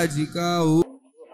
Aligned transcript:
Para 0.00 0.06
de 0.06 0.26
caô. 0.28 0.82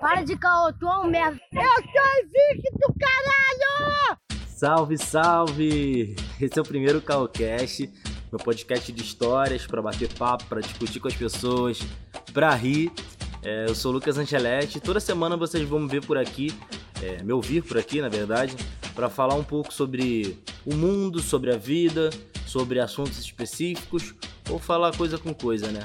Para 0.00 0.22
de 0.24 0.36
caô, 0.36 0.72
tu 0.72 0.88
é 0.88 0.98
um 0.98 1.08
merda. 1.08 1.38
Eu 1.52 1.62
sou 1.62 2.24
invicto, 2.24 2.94
caralho! 2.98 4.18
Salve, 4.48 4.98
salve! 4.98 6.16
Esse 6.40 6.58
é 6.58 6.62
o 6.62 6.64
primeiro 6.64 7.00
Calcast, 7.00 7.88
meu 8.32 8.40
podcast 8.40 8.90
de 8.90 9.02
histórias 9.04 9.64
para 9.68 9.80
bater 9.80 10.12
papo, 10.14 10.46
para 10.46 10.60
discutir 10.60 10.98
com 10.98 11.06
as 11.06 11.14
pessoas, 11.14 11.78
para 12.32 12.52
rir. 12.56 12.90
É, 13.40 13.66
eu 13.68 13.74
sou 13.76 13.92
o 13.92 13.94
Lucas 13.94 14.18
Angeletti. 14.18 14.80
Toda 14.80 14.98
semana 14.98 15.36
vocês 15.36 15.62
vão 15.68 15.78
me 15.78 15.88
ver 15.88 16.04
por 16.04 16.18
aqui, 16.18 16.52
é, 17.00 17.22
me 17.22 17.32
ouvir 17.32 17.62
por 17.62 17.78
aqui, 17.78 18.00
na 18.00 18.08
verdade, 18.08 18.56
para 18.96 19.08
falar 19.08 19.36
um 19.36 19.44
pouco 19.44 19.72
sobre 19.72 20.42
o 20.64 20.74
mundo, 20.74 21.20
sobre 21.20 21.54
a 21.54 21.56
vida, 21.56 22.10
sobre 22.44 22.80
assuntos 22.80 23.16
específicos 23.20 24.12
ou 24.50 24.58
falar 24.58 24.96
coisa 24.96 25.18
com 25.18 25.32
coisa, 25.32 25.70
né? 25.70 25.84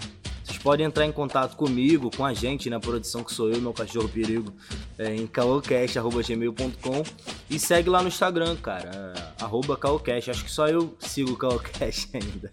Podem 0.63 0.85
entrar 0.85 1.05
em 1.05 1.11
contato 1.11 1.55
comigo, 1.55 2.09
com 2.15 2.25
a 2.25 2.33
gente 2.33 2.69
na 2.69 2.79
produção 2.79 3.23
que 3.23 3.33
sou 3.33 3.49
eu, 3.49 3.61
meu 3.61 3.73
cachorro 3.73 4.07
perigo, 4.07 4.53
é, 4.97 5.15
em 5.15 5.27
caocast.gmail.com 5.27 7.03
e 7.49 7.59
segue 7.59 7.89
lá 7.89 8.01
no 8.01 8.07
Instagram, 8.07 8.55
cara, 8.57 8.89
é, 8.93 9.43
arroba 9.43 9.75
caocast. 9.75 10.31
Acho 10.31 10.45
que 10.45 10.51
só 10.51 10.67
eu 10.67 10.95
sigo 10.99 11.31
o 11.31 11.37
caocast 11.37 12.09
ainda. 12.15 12.51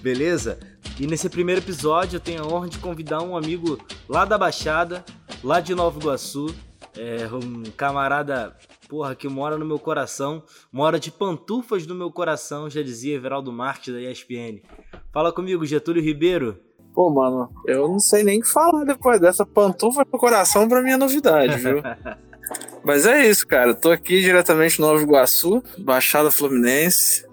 Beleza? 0.00 0.58
E 0.98 1.06
nesse 1.06 1.28
primeiro 1.28 1.60
episódio 1.60 2.16
eu 2.16 2.20
tenho 2.20 2.42
a 2.42 2.46
honra 2.46 2.68
de 2.68 2.78
convidar 2.78 3.22
um 3.22 3.36
amigo 3.36 3.78
lá 4.08 4.24
da 4.24 4.36
Baixada, 4.36 5.04
lá 5.42 5.60
de 5.60 5.74
Nova 5.74 5.98
Iguaçu, 5.98 6.54
é, 6.96 7.28
um 7.32 7.62
camarada 7.76 8.56
porra, 8.88 9.14
que 9.14 9.28
mora 9.28 9.58
no 9.58 9.66
meu 9.66 9.78
coração, 9.78 10.42
mora 10.72 10.98
de 10.98 11.10
pantufas 11.10 11.86
no 11.86 11.94
meu 11.94 12.10
coração, 12.10 12.70
já 12.70 12.82
dizia 12.82 13.14
Everaldo 13.14 13.52
Marques 13.52 13.92
da 13.92 14.00
ESPN. 14.00 14.62
Fala 15.12 15.30
comigo, 15.30 15.66
Getúlio 15.66 16.02
Ribeiro. 16.02 16.58
Pô, 16.98 17.08
mano, 17.10 17.48
eu 17.64 17.86
não 17.86 18.00
sei 18.00 18.24
nem 18.24 18.40
o 18.40 18.42
que 18.42 18.48
falar 18.48 18.82
depois 18.82 19.20
dessa 19.20 19.46
pantufa 19.46 20.04
no 20.12 20.18
coração 20.18 20.68
pra 20.68 20.82
minha 20.82 20.98
novidade, 20.98 21.56
viu? 21.56 21.80
Mas 22.82 23.06
é 23.06 23.24
isso, 23.24 23.46
cara. 23.46 23.72
tô 23.72 23.92
aqui 23.92 24.20
diretamente 24.20 24.80
no 24.80 24.88
Nova 24.88 25.00
Iguaçu, 25.00 25.62
Baixada 25.78 26.28
Fluminense. 26.28 27.24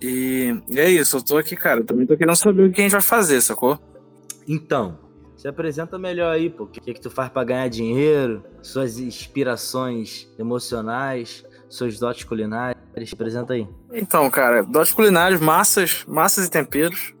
E, 0.00 0.58
e 0.70 0.80
é 0.80 0.88
isso, 0.88 1.18
eu 1.18 1.22
tô 1.22 1.36
aqui, 1.36 1.54
cara. 1.54 1.84
Também 1.84 2.06
tô 2.06 2.16
querendo 2.16 2.34
saber 2.34 2.62
o 2.62 2.72
que 2.72 2.80
a 2.80 2.84
gente 2.84 2.92
vai 2.92 3.02
fazer, 3.02 3.42
sacou? 3.42 3.78
Então, 4.48 4.98
se 5.36 5.46
apresenta 5.46 5.98
melhor 5.98 6.32
aí, 6.32 6.48
pô. 6.48 6.64
O 6.64 6.68
que, 6.68 6.90
é 6.90 6.94
que 6.94 7.00
tu 7.02 7.10
faz 7.10 7.28
para 7.28 7.44
ganhar 7.44 7.68
dinheiro? 7.68 8.42
Suas 8.62 8.98
inspirações 8.98 10.32
emocionais, 10.38 11.44
seus 11.68 11.98
dotes 11.98 12.24
culinários. 12.24 12.82
Apresenta 13.12 13.52
aí. 13.52 13.68
Então, 13.92 14.30
cara, 14.30 14.62
dotes 14.62 14.94
culinários, 14.94 15.42
massas, 15.42 16.06
massas 16.08 16.46
e 16.46 16.50
temperos. 16.50 17.12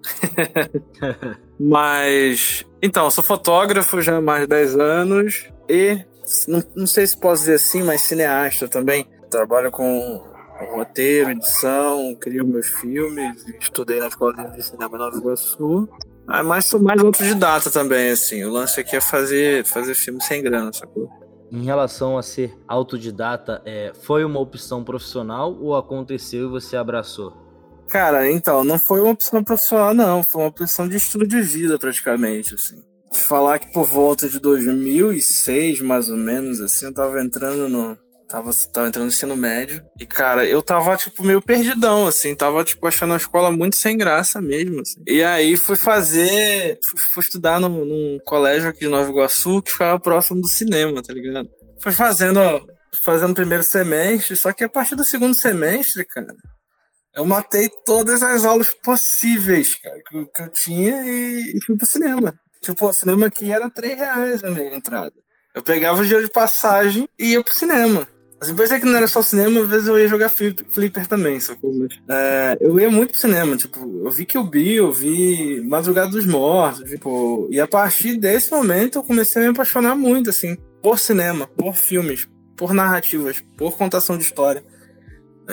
Mas. 1.62 2.64
Então, 2.80 3.10
sou 3.10 3.22
fotógrafo 3.22 4.00
já 4.00 4.16
há 4.16 4.20
mais 4.20 4.42
de 4.42 4.46
10 4.46 4.76
anos 4.78 5.48
e. 5.68 6.02
Não, 6.48 6.62
não 6.74 6.86
sei 6.86 7.06
se 7.06 7.18
posso 7.18 7.42
dizer 7.42 7.54
assim, 7.54 7.82
mas 7.82 8.00
cineasta 8.00 8.66
também. 8.66 9.06
Trabalho 9.28 9.70
com 9.70 10.24
roteiro, 10.72 11.30
edição, 11.30 12.14
crio 12.20 12.46
meus 12.46 12.66
filmes, 12.66 13.44
estudei 13.60 13.98
na 13.98 14.08
Escola 14.08 14.32
de 14.50 14.62
Cinema 14.62 14.96
Nova 14.96 15.16
Iguaçu. 15.16 15.88
Ah, 16.26 16.42
mas 16.42 16.66
sou 16.66 16.80
mais 16.80 17.02
autodidata 17.02 17.70
também, 17.70 18.10
assim. 18.10 18.44
O 18.44 18.50
lance 18.50 18.80
aqui 18.80 18.96
é 18.96 19.00
fazer, 19.00 19.64
fazer 19.66 19.94
filme 19.94 20.22
sem 20.22 20.42
grana, 20.42 20.72
sacou? 20.72 21.10
Em 21.50 21.64
relação 21.64 22.16
a 22.16 22.22
ser 22.22 22.56
autodidata, 22.68 23.60
é, 23.64 23.92
foi 24.02 24.24
uma 24.24 24.38
opção 24.38 24.84
profissional 24.84 25.56
ou 25.60 25.74
aconteceu 25.74 26.46
e 26.46 26.50
você 26.50 26.76
abraçou? 26.76 27.49
Cara, 27.90 28.30
então, 28.30 28.62
não 28.62 28.78
foi 28.78 29.00
uma 29.00 29.10
opção 29.10 29.42
profissional, 29.42 29.92
não. 29.92 30.22
Foi 30.22 30.42
uma 30.42 30.48
opção 30.48 30.88
de 30.88 30.96
estilo 30.96 31.26
de 31.26 31.40
vida, 31.42 31.76
praticamente, 31.76 32.54
assim. 32.54 32.80
Falar 33.12 33.58
que 33.58 33.72
por 33.72 33.84
volta 33.84 34.28
de 34.28 34.38
2006, 34.38 35.80
mais 35.80 36.08
ou 36.08 36.16
menos, 36.16 36.60
assim, 36.60 36.86
eu 36.86 36.94
tava 36.94 37.20
entrando 37.20 37.68
no... 37.68 37.98
Tava, 38.28 38.52
tava 38.72 38.86
entrando 38.86 39.06
no 39.06 39.08
ensino 39.08 39.36
médio. 39.36 39.82
E, 39.98 40.06
cara, 40.06 40.46
eu 40.46 40.62
tava, 40.62 40.96
tipo, 40.96 41.24
meio 41.24 41.42
perdidão, 41.42 42.06
assim. 42.06 42.32
Tava, 42.32 42.62
tipo, 42.62 42.86
achando 42.86 43.14
a 43.14 43.16
escola 43.16 43.50
muito 43.50 43.74
sem 43.74 43.98
graça 43.98 44.40
mesmo, 44.40 44.82
assim. 44.82 45.02
E 45.04 45.20
aí 45.24 45.56
fui 45.56 45.76
fazer... 45.76 46.78
Fui, 46.88 47.00
fui 47.14 47.22
estudar 47.24 47.58
num, 47.58 47.84
num 47.84 48.18
colégio 48.24 48.70
aqui 48.70 48.80
de 48.80 48.88
Nova 48.88 49.10
Iguaçu, 49.10 49.60
que 49.62 49.72
ficava 49.72 49.98
próximo 49.98 50.40
do 50.40 50.46
cinema, 50.46 51.02
tá 51.02 51.12
ligado? 51.12 51.48
Fui 51.82 51.90
fazendo, 51.90 52.40
fazendo 53.04 53.32
o 53.32 53.34
primeiro 53.34 53.64
semestre, 53.64 54.36
só 54.36 54.52
que 54.52 54.62
a 54.62 54.68
partir 54.68 54.94
do 54.94 55.02
segundo 55.02 55.34
semestre, 55.34 56.04
cara 56.04 56.32
eu 57.14 57.24
matei 57.24 57.68
todas 57.84 58.22
as 58.22 58.44
aulas 58.44 58.72
possíveis, 58.82 59.74
cara, 59.76 60.00
que, 60.08 60.26
que 60.26 60.42
eu 60.42 60.48
tinha 60.48 61.02
e, 61.04 61.56
e, 61.56 61.60
fui 61.64 61.76
pro 61.76 61.86
cinema. 61.86 62.34
Tipo, 62.60 62.88
o 62.88 62.92
cinema 62.92 63.26
aqui 63.26 63.50
era 63.50 63.70
3 63.70 63.98
reais 63.98 64.44
a 64.44 64.50
minha 64.50 64.74
entrada. 64.74 65.12
Eu 65.54 65.62
pegava 65.62 66.00
o 66.00 66.04
dinheiro 66.04 66.26
de 66.26 66.32
passagem 66.32 67.08
e 67.18 67.32
ia 67.32 67.42
pro 67.42 67.54
cinema. 67.54 68.06
Assim, 68.40 68.52
depois 68.52 68.70
é 68.70 68.80
que 68.80 68.86
não 68.86 68.96
era 68.96 69.06
só 69.06 69.20
cinema, 69.20 69.60
às 69.60 69.68
vezes 69.68 69.86
eu 69.86 69.98
ia 69.98 70.08
jogar 70.08 70.30
flipper 70.30 71.06
também, 71.06 71.38
sacou? 71.38 71.74
Mas, 71.74 72.00
é, 72.08 72.56
eu 72.58 72.80
ia 72.80 72.90
muito 72.90 73.10
pro 73.10 73.20
cinema, 73.20 73.54
tipo, 73.54 73.80
eu 74.02 74.10
vi 74.10 74.24
que 74.24 74.38
o 74.38 74.44
Bill, 74.44 74.86
eu 74.86 74.92
vi 74.92 75.60
Madrugada 75.60 76.10
dos 76.10 76.24
Mortos, 76.24 76.88
tipo, 76.88 77.46
e 77.50 77.60
a 77.60 77.68
partir 77.68 78.16
desse 78.16 78.50
momento 78.50 78.96
eu 78.96 79.02
comecei 79.02 79.42
a 79.42 79.44
me 79.44 79.50
apaixonar 79.50 79.94
muito, 79.94 80.30
assim, 80.30 80.56
por 80.82 80.98
cinema, 80.98 81.48
por 81.48 81.76
filmes, 81.76 82.26
por 82.56 82.72
narrativas, 82.72 83.44
por 83.58 83.76
contação 83.76 84.16
de 84.16 84.24
história. 84.24 84.64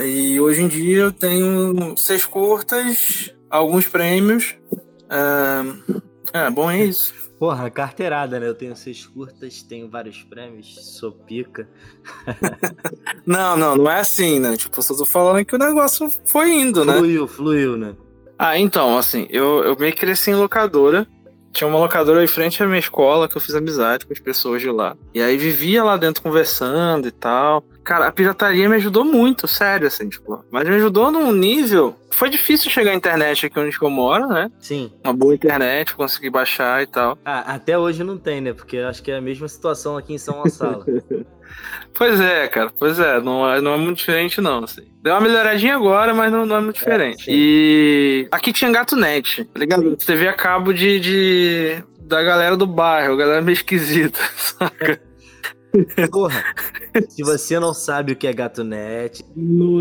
E 0.03 0.39
hoje 0.39 0.61
em 0.61 0.67
dia 0.67 0.97
eu 1.03 1.11
tenho 1.11 1.95
seis 1.97 2.25
curtas, 2.25 3.33
alguns 3.49 3.87
prêmios. 3.87 4.55
É, 5.09 6.45
é 6.45 6.49
bom, 6.49 6.69
é 6.69 6.85
isso. 6.85 7.13
Porra, 7.39 7.69
carteirada, 7.69 8.39
né? 8.39 8.47
Eu 8.47 8.55
tenho 8.55 8.75
seis 8.75 9.05
curtas, 9.05 9.61
tenho 9.61 9.87
vários 9.89 10.23
prêmios, 10.23 10.97
sou 10.97 11.11
pica. 11.11 11.69
não, 13.25 13.55
não, 13.55 13.75
não 13.75 13.91
é 13.91 13.99
assim, 13.99 14.39
né? 14.39 14.57
Tipo, 14.57 14.81
só 14.81 14.95
tô 14.95 15.05
falando 15.05 15.45
que 15.45 15.55
o 15.55 15.59
negócio 15.59 16.09
foi 16.25 16.51
indo, 16.51 16.83
né? 16.83 16.97
Fluiu, 16.97 17.27
fluiu, 17.27 17.77
né? 17.77 17.95
Ah, 18.39 18.57
então, 18.57 18.97
assim, 18.97 19.27
eu, 19.29 19.63
eu 19.63 19.77
meio 19.77 19.93
que 19.93 19.99
cresci 19.99 20.31
em 20.31 20.35
locadora. 20.35 21.07
Tinha 21.51 21.67
uma 21.67 21.79
locadora 21.79 22.23
em 22.23 22.27
frente 22.27 22.61
à 22.61 22.67
minha 22.67 22.79
escola 22.79 23.27
que 23.27 23.35
eu 23.37 23.41
fiz 23.41 23.55
amizade 23.55 24.05
com 24.05 24.13
as 24.13 24.19
pessoas 24.19 24.61
de 24.61 24.69
lá. 24.69 24.95
E 25.13 25.21
aí 25.21 25.37
vivia 25.37 25.83
lá 25.83 25.97
dentro 25.97 26.21
conversando 26.21 27.07
e 27.07 27.11
tal. 27.11 27.63
Cara, 27.83 28.07
a 28.07 28.11
pirataria 28.11 28.67
me 28.67 28.75
ajudou 28.75 29.05
muito, 29.05 29.47
sério, 29.47 29.87
assim, 29.87 30.09
tipo. 30.09 30.43
Mas 30.51 30.67
me 30.67 30.75
ajudou 30.75 31.09
num 31.09 31.31
nível. 31.31 31.95
Foi 32.11 32.29
difícil 32.29 32.69
chegar 32.69 32.91
à 32.91 32.95
internet 32.95 33.45
aqui 33.45 33.59
onde 33.59 33.77
eu 33.81 33.89
moro, 33.89 34.27
né? 34.27 34.51
Sim. 34.59 34.91
Uma 35.03 35.13
boa 35.13 35.33
internet, 35.33 35.95
consegui 35.95 36.29
baixar 36.29 36.83
e 36.83 36.87
tal. 36.87 37.17
Ah, 37.23 37.53
até 37.53 37.77
hoje 37.77 38.03
não 38.03 38.17
tem, 38.17 38.41
né? 38.41 38.53
Porque 38.53 38.77
acho 38.77 39.01
que 39.01 39.11
é 39.11 39.17
a 39.17 39.21
mesma 39.21 39.47
situação 39.47 39.95
aqui 39.95 40.13
em 40.13 40.17
São 40.17 40.41
Gonçalo. 40.41 40.83
pois 41.93 42.19
é, 42.19 42.47
cara, 42.47 42.71
pois 42.77 42.99
é. 42.99 43.19
Não 43.19 43.49
é, 43.49 43.61
não 43.61 43.73
é 43.73 43.77
muito 43.77 43.97
diferente, 43.97 44.41
não, 44.41 44.63
assim. 44.63 44.87
Deu 45.01 45.13
uma 45.13 45.21
melhoradinha 45.21 45.75
agora, 45.75 46.13
mas 46.13 46.31
não, 46.31 46.45
não 46.45 46.57
é 46.57 46.61
muito 46.61 46.77
é, 46.77 46.79
diferente. 46.79 47.29
É, 47.29 47.33
e 47.33 48.27
aqui 48.31 48.51
tinha 48.51 48.71
gato 48.71 48.95
net, 48.95 49.43
tá 49.45 49.59
ligado? 49.59 49.95
Você 49.97 50.15
via 50.15 50.33
cabo 50.33 50.73
de, 50.73 50.99
de 50.99 51.83
da 51.99 52.23
galera 52.23 52.55
do 52.55 52.65
bairro, 52.65 53.17
galera 53.17 53.41
meio 53.41 53.53
esquisita, 53.53 54.19
saca? 54.35 55.06
Porra, 56.11 56.43
se 57.09 57.23
você 57.23 57.59
não 57.59 57.73
sabe 57.73 58.13
o 58.13 58.15
que 58.15 58.27
é 58.27 58.33
GatoNet. 58.33 59.23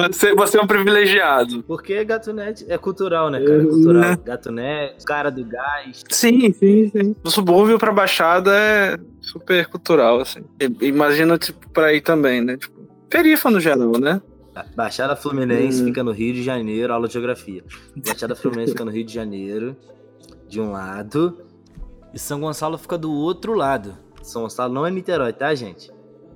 Você, 0.08 0.34
você 0.34 0.58
é 0.58 0.62
um 0.62 0.66
privilegiado. 0.66 1.62
Porque 1.64 2.04
GatoNet 2.04 2.64
é 2.68 2.78
cultural, 2.78 3.30
né, 3.30 3.40
cara? 3.40 3.64
Cultural. 3.64 4.02
Né? 4.02 4.18
GatoNet, 4.24 5.04
cara 5.04 5.30
do 5.30 5.44
gás. 5.44 6.04
Sim, 6.08 6.52
sim, 6.52 6.90
sim. 6.90 7.16
Do 7.22 7.30
subúrbio 7.30 7.78
pra 7.78 7.92
Baixada 7.92 8.52
é 8.54 8.98
super 9.20 9.66
cultural, 9.66 10.20
assim. 10.20 10.42
Imagina, 10.80 11.38
tipo, 11.38 11.68
pra 11.70 11.92
ir 11.92 12.00
também, 12.00 12.40
né? 12.40 12.56
Tipo, 12.56 12.80
perifa 13.08 13.50
no 13.50 13.60
geral, 13.60 13.92
né? 13.98 14.20
Baixada 14.74 15.14
Fluminense 15.14 15.82
hum. 15.82 15.86
fica 15.86 16.02
no 16.02 16.12
Rio 16.12 16.32
de 16.32 16.42
Janeiro, 16.42 16.92
aula 16.92 17.06
de 17.06 17.12
geografia. 17.12 17.62
Baixada 17.94 18.34
Fluminense 18.34 18.72
fica 18.72 18.84
no 18.84 18.90
Rio 18.90 19.04
de 19.04 19.12
Janeiro, 19.12 19.76
de 20.48 20.60
um 20.60 20.72
lado, 20.72 21.38
e 22.14 22.18
São 22.18 22.40
Gonçalo 22.40 22.78
fica 22.78 22.96
do 22.96 23.12
outro 23.12 23.54
lado. 23.54 23.98
São 24.26 24.42
Gonçalo 24.42 24.74
não 24.74 24.84
é 24.84 24.90
Niterói, 24.90 25.32
tá, 25.32 25.54
gente? 25.54 25.90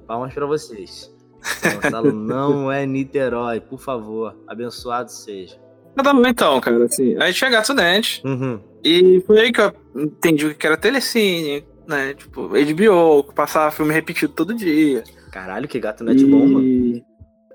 Palmas 0.06 0.32
para 0.32 0.46
vocês. 0.46 1.12
São 1.42 1.74
Gonçalo 1.82 2.12
não 2.12 2.70
é 2.70 2.86
Niterói, 2.86 3.60
por 3.60 3.80
favor. 3.80 4.36
Abençoado 4.46 5.10
seja. 5.10 5.58
Nada 5.96 6.14
bom 6.14 6.26
então, 6.26 6.60
cara, 6.60 6.84
assim. 6.84 7.20
Aí 7.20 7.32
tinha 7.32 7.50
Gato 7.50 7.74
Net. 7.74 8.22
Uhum. 8.24 8.60
E 8.84 9.20
foi 9.26 9.40
aí 9.40 9.52
que 9.52 9.60
eu 9.60 9.72
entendi 9.96 10.46
o 10.46 10.54
que 10.54 10.64
era 10.64 10.76
telecine, 10.76 11.64
né? 11.86 12.14
Tipo, 12.14 12.48
HBO, 12.48 13.24
que 13.24 13.34
passava 13.34 13.72
filme 13.72 13.92
repetido 13.92 14.32
todo 14.32 14.54
dia. 14.54 15.02
Caralho, 15.32 15.66
que 15.66 15.80
Gato 15.80 16.04
Net 16.04 16.22
e... 16.22 16.26
bom, 16.26 16.46
mano. 16.46 16.64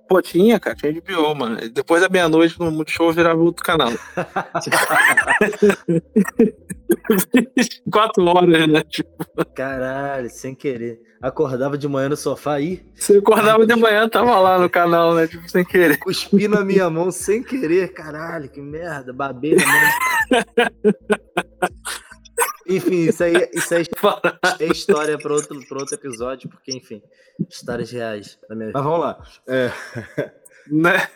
Pô, 0.07 0.22
tinha, 0.22 0.60
cara, 0.60 0.75
tinha 0.75 0.92
HBO, 0.94 1.34
mano. 1.36 1.57
Depois 1.69 2.02
da 2.02 2.10
meia-noite 2.10 2.60
no 2.60 2.72
Multishow 2.72 3.12
virava 3.12 3.42
outro 3.42 3.63
canal. 3.63 3.92
Quatro 7.92 8.25
horas, 8.25 8.68
né? 8.68 8.84
Tipo... 8.84 9.25
Caralho, 9.54 10.30
sem 10.30 10.54
querer. 10.54 11.02
Acordava 11.22 11.78
de 11.78 11.88
manhã 11.88 12.10
no 12.10 12.18
sofá 12.18 12.56
aí. 12.56 12.86
Você 12.94 13.18
acordava 13.18 13.66
de 13.66 13.75
manhã, 13.75 14.07
tava 14.07 14.40
lá 14.40 14.60
no 14.60 14.69
canal, 14.69 15.16
né? 15.16 15.28
Tipo, 15.28 15.50
sem 15.50 15.66
querer. 15.66 15.98
Cuspi 15.98 16.48
na 16.48 16.63
minha 16.63 16.90
mão 16.90 17.12
sem 17.12 17.42
querer, 17.42 17.94
caralho, 17.94 18.50
que 18.50 18.62
merda, 18.62 19.12
babei 19.12 19.56
na 19.56 19.66
mão. 19.66 19.81
Enfim, 22.67 23.07
isso 23.07 23.23
aí, 23.23 23.49
isso 23.53 23.75
aí 23.75 23.85
é 24.59 24.65
história 24.65 25.17
para 25.17 25.33
outro, 25.33 25.59
pra 25.67 25.77
outro 25.77 25.95
episódio, 25.95 26.49
porque, 26.49 26.71
enfim, 26.75 27.01
histórias 27.49 27.91
reais 27.91 28.39
da 28.49 28.55
minha 28.55 28.67
vida. 28.67 28.79
Mas 28.79 28.87
vamos 28.87 28.99
lá. 28.99 29.21
É... 29.47 29.71
Né? 30.67 31.07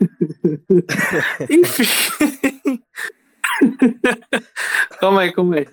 Enfim. 1.48 2.82
calma 4.98 5.20
aí, 5.22 5.32
calma 5.32 5.56
aí. 5.56 5.68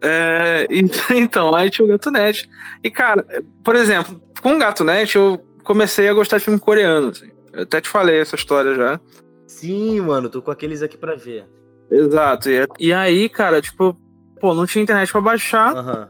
É, 0.00 0.66
então, 1.10 1.54
aí 1.54 1.70
tinha 1.70 1.84
o 1.84 1.88
Gatunete. 1.88 2.48
E, 2.82 2.90
cara, 2.90 3.26
por 3.62 3.76
exemplo, 3.76 4.20
com 4.42 4.54
o 4.54 4.58
Gatunete, 4.58 5.16
eu 5.16 5.38
comecei 5.62 6.08
a 6.08 6.14
gostar 6.14 6.38
de 6.38 6.44
filme 6.44 6.58
coreano. 6.58 7.08
Assim. 7.08 7.30
Eu 7.52 7.62
até 7.62 7.80
te 7.80 7.88
falei 7.88 8.18
essa 8.18 8.36
história 8.36 8.74
já. 8.74 9.00
Sim, 9.46 10.00
mano, 10.00 10.28
tô 10.28 10.42
com 10.42 10.50
aqueles 10.50 10.82
aqui 10.82 10.96
pra 10.96 11.14
ver. 11.14 11.46
Exato. 11.94 12.50
E, 12.50 12.66
e 12.78 12.92
aí, 12.92 13.28
cara, 13.28 13.60
tipo, 13.60 13.96
pô, 14.40 14.54
não 14.54 14.66
tinha 14.66 14.82
internet 14.82 15.10
pra 15.10 15.20
baixar. 15.20 15.76
Aham. 15.76 16.08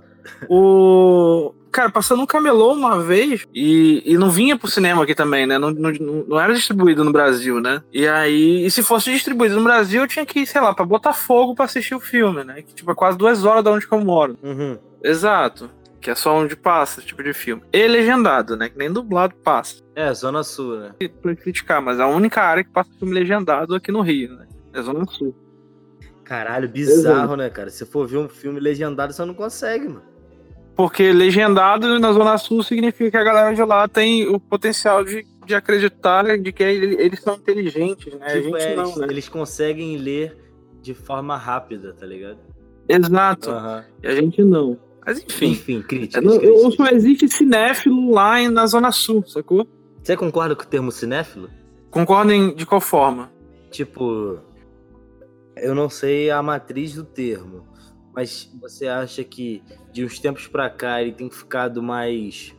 O. 0.48 1.54
Cara, 1.70 1.90
passando 1.90 2.22
um 2.22 2.26
camelô 2.26 2.72
uma 2.72 3.02
vez 3.02 3.44
e, 3.52 4.00
e 4.06 4.16
não 4.16 4.31
vinha 4.31 4.56
pro 4.56 4.70
cinema 4.70 5.02
aqui 5.02 5.12
também, 5.12 5.44
né? 5.44 5.58
Não, 5.58 5.72
não, 5.72 5.90
não 6.28 6.38
era 6.38 6.54
distribuído 6.54 7.02
no 7.02 7.10
Brasil, 7.10 7.60
né? 7.60 7.82
E 7.92 8.06
aí, 8.06 8.64
e 8.64 8.70
se 8.70 8.81
fosse 8.81 9.10
distribuído 9.10 9.56
no 9.56 9.64
Brasil, 9.64 10.02
eu 10.02 10.06
tinha 10.06 10.25
que 10.25 10.40
ir, 10.40 10.46
sei 10.46 10.60
lá, 10.60 10.72
pra 10.72 10.84
Botafogo 10.84 11.52
pra 11.52 11.64
assistir 11.64 11.96
o 11.96 12.00
filme, 12.00 12.44
né? 12.44 12.62
Que 12.62 12.75
tipo, 12.75 12.92
é 12.92 12.94
quase 12.94 13.19
duas 13.19 13.44
horas 13.44 13.64
da 13.64 13.72
onde 13.72 13.88
que 13.88 13.92
eu 13.92 14.00
moro. 14.00 14.38
Uhum. 14.40 14.78
Exato. 15.02 15.69
Que 16.00 16.12
é 16.12 16.14
só 16.14 16.36
onde 16.36 16.54
passa 16.54 17.00
esse 17.00 17.08
tipo 17.08 17.25
de 17.25 17.34
filme. 17.34 17.62
E 17.72 17.88
legendado, 17.88 18.56
né? 18.56 18.69
Que 18.69 18.78
nem 18.78 18.92
dublado 18.92 19.34
passa. 19.42 19.82
É, 19.96 20.14
Zona 20.14 20.44
Sul, 20.44 20.76
né? 20.76 20.92
Pra 21.20 21.34
criticar, 21.34 21.82
mas 21.82 21.98
é 21.98 22.02
a 22.02 22.06
única 22.06 22.40
área 22.40 22.62
que 22.62 22.70
passa 22.70 22.90
filme 22.98 23.12
legendado 23.12 23.75
aqui 23.75 23.90
no 23.90 24.00
Rio, 24.00 24.36
né? 24.36 24.46
É 24.72 24.81
Zona 24.81 25.04
Sul. 25.06 25.34
Caralho, 26.25 26.69
bizarro, 26.69 27.37
né, 27.37 27.50
cara? 27.50 27.71
Se 27.71 27.85
for 27.85 28.06
ver 28.09 28.17
um 28.19 28.29
filme 28.29 28.59
legendado, 28.59 29.12
você 29.12 29.25
não 29.25 29.35
consegue, 29.35 29.87
mano. 29.88 30.03
Porque 30.75 31.12
legendado 31.12 31.99
na 32.00 32.12
Zona 32.12 32.37
Sul 32.38 32.62
significa 32.62 33.11
que 33.11 33.17
a 33.17 33.23
galera 33.23 33.55
de 33.55 33.62
lá 33.62 33.87
tem 33.87 34.26
o 34.26 34.41
potencial 34.41 35.05
de, 35.05 35.25
de 35.47 35.55
acreditar 35.55 36.37
de 36.38 36.50
que 36.53 36.62
eles 36.65 37.21
são 37.21 37.35
inteligentes, 37.37 38.12
né? 38.15 38.26
a 38.26 38.31
Tipo, 38.32 38.59
gente 38.59 38.62
é, 38.62 38.75
não, 38.76 38.85
eles, 38.87 38.97
né? 38.97 39.06
eles 39.11 39.29
conseguem 39.29 39.97
ler 39.99 40.37
de 40.82 40.93
forma 40.93 41.37
rápida, 41.37 41.93
tá 41.94 42.05
ligado? 42.05 42.38
Exato. 42.88 43.50
Aham. 43.50 43.85
E 44.03 44.06
a 44.09 44.15
gente 44.17 44.43
não. 44.43 44.77
Mas 45.06 45.23
enfim. 45.23 45.50
Enfim, 45.53 45.82
críticas, 45.82 46.23
críticas. 46.25 46.62
eu- 46.65 46.70
só 46.73 46.87
existe 46.88 47.29
cinéfilo 47.29 48.11
lá 48.12 48.41
em- 48.41 48.49
na 48.49 48.67
Zona 48.67 48.91
Sul, 48.91 49.23
sacou? 49.27 49.69
Você 50.03 50.17
concorda 50.17 50.56
com 50.56 50.62
o 50.62 50.67
termo 50.67 50.91
cinéfilo? 50.91 51.49
Concordem 51.91 52.55
de 52.55 52.67
qual 52.67 52.81
forma? 52.81 53.31
Tipo, 53.70 54.38
eu 55.56 55.75
não 55.75 55.89
sei 55.89 56.31
a 56.31 56.43
matriz 56.43 56.95
do 56.95 57.05
termo, 57.05 57.67
mas 58.15 58.51
você 58.61 58.87
acha 58.87 59.25
que 59.25 59.62
de 59.93 60.05
uns 60.05 60.19
tempos 60.19 60.47
pra 60.47 60.71
cá 60.71 61.03
ele 61.03 61.12
tem 61.12 61.31
ficado 61.31 61.83
mais 61.83 62.55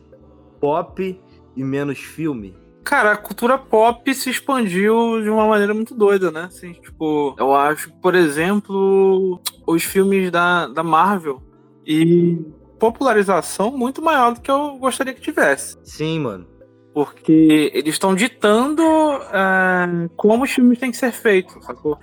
pop 0.60 1.20
e 1.54 1.64
menos 1.64 1.98
filme? 1.98 2.56
Cara, 2.84 3.12
a 3.12 3.16
cultura 3.16 3.58
pop 3.58 4.14
se 4.14 4.30
expandiu 4.30 5.20
de 5.22 5.28
uma 5.28 5.46
maneira 5.46 5.74
muito 5.74 5.94
doida, 5.94 6.30
né? 6.30 6.42
Assim, 6.44 6.72
tipo, 6.72 7.34
eu 7.38 7.54
acho 7.54 7.92
por 7.94 8.14
exemplo, 8.14 9.40
os 9.66 9.82
filmes 9.82 10.30
da, 10.30 10.68
da 10.68 10.82
Marvel 10.82 11.42
e 11.84 12.38
popularização 12.78 13.76
muito 13.76 14.02
maior 14.02 14.34
do 14.34 14.40
que 14.40 14.50
eu 14.50 14.76
gostaria 14.78 15.14
que 15.14 15.20
tivesse. 15.20 15.76
Sim, 15.82 16.20
mano. 16.20 16.46
Porque 16.94 17.70
eles 17.74 17.94
estão 17.94 18.14
ditando 18.14 18.82
é, 18.82 20.08
como 20.16 20.44
os 20.44 20.50
filmes 20.50 20.78
têm 20.78 20.90
que 20.90 20.96
ser 20.96 21.12
feitos, 21.12 21.64
sacou? 21.64 21.98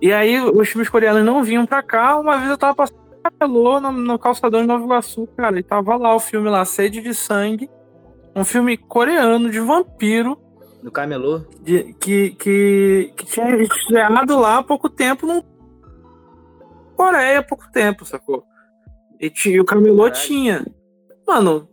E 0.00 0.12
aí 0.12 0.40
os 0.40 0.68
filmes 0.68 0.88
coreanos 0.88 1.24
não 1.24 1.42
vinham 1.42 1.66
pra 1.66 1.82
cá, 1.82 2.18
uma 2.18 2.36
vez 2.38 2.50
eu 2.50 2.58
tava 2.58 2.74
passando 2.74 2.98
calor 3.38 3.80
no, 3.80 3.90
no 3.92 4.18
calçadão 4.18 4.60
de 4.62 4.66
Nova 4.66 4.84
Iguaçu, 4.84 5.26
cara, 5.36 5.58
e 5.58 5.62
tava 5.62 5.96
lá 5.96 6.14
o 6.14 6.20
filme 6.20 6.48
lá, 6.48 6.64
Sede 6.64 7.00
de 7.02 7.12
Sangue, 7.12 7.68
um 8.34 8.44
filme 8.44 8.76
coreano 8.76 9.50
de 9.50 9.58
vampiro, 9.60 10.38
No 10.82 10.90
camelô? 10.90 11.40
de- 11.60 11.92
que, 12.00 12.30
que, 12.30 13.12
que 13.16 13.26
tinha 13.26 13.54
estreado 13.62 14.38
lá 14.38 14.58
há 14.58 14.62
pouco 14.62 14.88
tempo 14.88 15.26
no 15.26 15.44
Coreia 16.96 17.40
há 17.40 17.42
pouco 17.42 17.70
tempo, 17.70 18.04
sacou? 18.04 18.44
E, 19.20 19.32
e 19.46 19.60
o 19.60 19.64
Camelô 19.64 20.04
Caralho. 20.04 20.14
tinha. 20.26 20.66
Mano, 21.26 21.68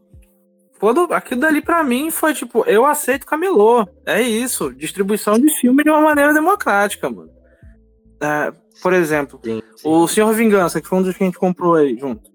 quando, 0.80 1.12
aquilo 1.14 1.42
dali 1.42 1.62
pra 1.62 1.84
mim 1.84 2.12
foi 2.12 2.34
tipo, 2.34 2.64
eu 2.68 2.86
aceito 2.86 3.26
Camelô. 3.26 3.88
É 4.06 4.22
isso. 4.22 4.74
Distribuição 4.74 5.40
de 5.40 5.50
filme 5.60 5.84
de 5.84 5.90
uma 5.90 6.02
maneira 6.02 6.34
democrática, 6.34 7.10
mano. 7.10 7.30
É, 8.26 8.54
por 8.82 8.94
exemplo, 8.94 9.40
Sim. 9.44 9.62
sim. 9.78 9.88
o 9.88 10.08
Senhor 10.08 10.34
Vingança, 10.34 10.82
que 10.82 10.88
foi 10.88 10.98
um 11.00 11.04
dos 11.04 11.16
que 11.16 11.24
a 11.24 11.28
gente 11.28 11.38
comprou 11.38 11.76
aí 11.76 11.98
junto. 11.98 12.30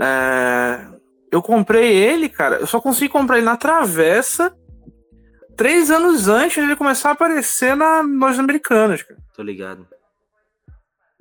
É, 0.00 0.86
eu 1.30 1.40
comprei 1.42 1.92
ele, 1.94 2.28
cara. 2.28 2.56
Eu 2.56 2.66
só 2.66 2.80
consegui 2.80 3.08
comprar 3.08 3.36
ele 3.36 3.46
na 3.46 3.56
travessa 3.56 4.54
três 5.56 5.90
anos 5.90 6.28
antes 6.28 6.54
de 6.54 6.60
ele 6.62 6.76
começar 6.76 7.10
a 7.10 7.12
aparecer 7.12 7.76
na 7.76 8.00
lojas 8.02 8.38
americanas, 8.38 9.02
cara. 9.02 9.20
Tô 9.34 9.42
ligado. 9.42 9.86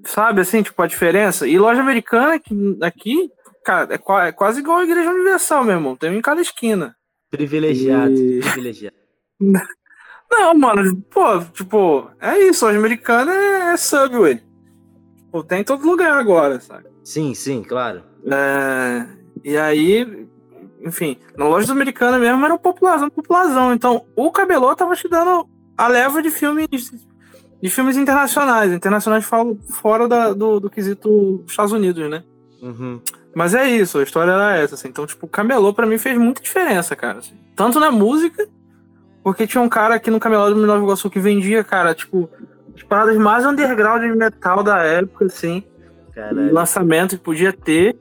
Sabe 0.05 0.41
assim, 0.41 0.63
tipo, 0.63 0.81
a 0.81 0.87
diferença? 0.87 1.47
E 1.47 1.59
loja 1.59 1.79
americana 1.81 2.33
aqui, 2.35 2.77
aqui 2.81 3.29
cara, 3.63 3.93
é, 3.93 4.27
é 4.27 4.31
quase 4.31 4.59
igual 4.59 4.79
a 4.79 4.83
Igreja 4.83 5.11
Universal, 5.11 5.63
meu 5.63 5.75
irmão. 5.75 5.95
Tem 5.95 6.09
um 6.09 6.15
em 6.15 6.21
cada 6.21 6.41
esquina. 6.41 6.95
Privilegiado, 7.29 8.13
E- 8.15 8.39
privilegiado. 8.39 8.95
Não, 10.31 10.53
mano, 10.55 11.01
pô, 11.09 11.39
tipo, 11.53 12.09
é 12.19 12.39
isso. 12.47 12.65
Loja 12.65 12.77
americana 12.79 13.33
é, 13.33 13.73
é 13.73 13.77
Subway. 13.77 14.41
Tipo, 15.17 15.43
tem 15.43 15.61
em 15.61 15.63
todo 15.63 15.85
lugar 15.85 16.13
agora, 16.17 16.59
sabe? 16.59 16.85
Sim, 17.03 17.33
sim, 17.33 17.63
claro. 17.63 18.01
É, 18.25 19.05
e 19.43 19.57
aí, 19.57 20.27
enfim, 20.85 21.17
na 21.37 21.45
loja 21.45 21.71
americana 21.71 22.17
mesmo 22.17 22.43
era 22.45 22.53
um 22.53 22.57
popularzão, 22.57 23.09
popularzão. 23.09 23.73
Então, 23.73 24.05
o 24.15 24.31
Cabelô 24.31 24.75
tava 24.75 24.95
te 24.95 25.07
dando 25.09 25.47
a 25.77 25.87
leva 25.87 26.21
de 26.21 26.29
filmes 26.31 26.67
de 27.61 27.69
filmes 27.69 27.97
internacionais. 27.97 28.71
Internacionais 28.71 29.25
falo 29.25 29.59
fora 29.69 30.07
da- 30.07 30.33
do, 30.33 30.59
do 30.59 30.69
quesito 30.69 31.43
Estados 31.47 31.71
Unidos, 31.71 32.09
né? 32.09 32.23
Uhum. 32.61 32.99
Mas 33.35 33.53
é 33.53 33.69
isso, 33.69 33.97
a 33.99 34.03
história 34.03 34.31
era 34.31 34.57
essa, 34.57 34.75
assim. 34.75 34.87
Então, 34.89 35.05
tipo, 35.05 35.25
o 35.25 35.29
Camelô 35.29 35.73
pra 35.73 35.85
mim 35.85 35.97
fez 35.97 36.17
muita 36.17 36.41
diferença, 36.41 36.95
cara. 36.95 37.19
assim. 37.19 37.35
Tanto 37.55 37.79
na 37.79 37.89
música, 37.91 38.47
porque 39.23 39.45
tinha 39.47 39.61
um 39.61 39.69
cara 39.69 39.95
aqui 39.95 40.09
no 40.11 40.19
Camelô 40.19 40.49
do 40.53 40.65
Nova 40.65 40.83
Iguaçu 40.83 41.09
que 41.09 41.19
vendia, 41.19 41.63
cara, 41.63 41.93
tipo, 41.93 42.29
as 42.75 42.83
paradas 42.83 43.17
mais 43.17 43.45
underground 43.45 44.01
de 44.01 44.15
metal 44.15 44.63
da 44.63 44.79
época, 44.83 45.25
assim 45.25 45.63
Caralho. 46.13 46.53
lançamento 46.53 47.17
que 47.17 47.23
podia 47.23 47.53
ter. 47.53 47.97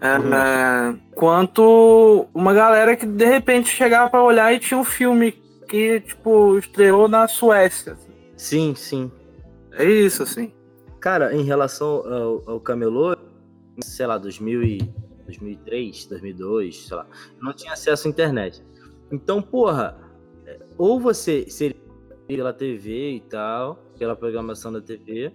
é, 0.00 0.18
Uhum. 0.18 0.34
é, 0.34 0.94
quanto 1.14 2.26
uma 2.34 2.52
galera 2.52 2.96
que 2.96 3.06
de 3.06 3.24
repente 3.24 3.68
chegava 3.68 4.10
pra 4.10 4.22
olhar 4.22 4.52
e 4.52 4.58
tinha 4.58 4.78
um 4.78 4.84
filme 4.84 5.32
que, 5.68 6.00
tipo, 6.00 6.58
estreou 6.58 7.06
na 7.08 7.26
Suécia. 7.28 7.96
Sim, 8.36 8.74
sim. 8.74 9.10
É 9.72 9.84
isso, 9.84 10.22
assim. 10.24 10.52
Cara, 11.00 11.34
em 11.34 11.42
relação 11.44 12.02
ao, 12.06 12.42
ao 12.54 12.60
camelô, 12.60 13.16
sei 13.80 14.06
lá, 14.06 14.18
2000 14.18 14.62
e 14.64 14.78
2003, 15.26 16.06
2002, 16.06 16.86
sei 16.88 16.96
lá, 16.96 17.06
não 17.40 17.52
tinha 17.52 17.72
acesso 17.72 18.06
à 18.06 18.10
internet. 18.10 18.62
Então, 19.10 19.40
porra, 19.40 19.96
ou 20.78 21.00
você 21.00 21.48
seria 21.48 21.76
pela 22.26 22.52
TV 22.52 23.12
e 23.12 23.20
tal, 23.20 23.76
pela 23.98 24.16
programação 24.16 24.72
da 24.72 24.80
TV, 24.80 25.32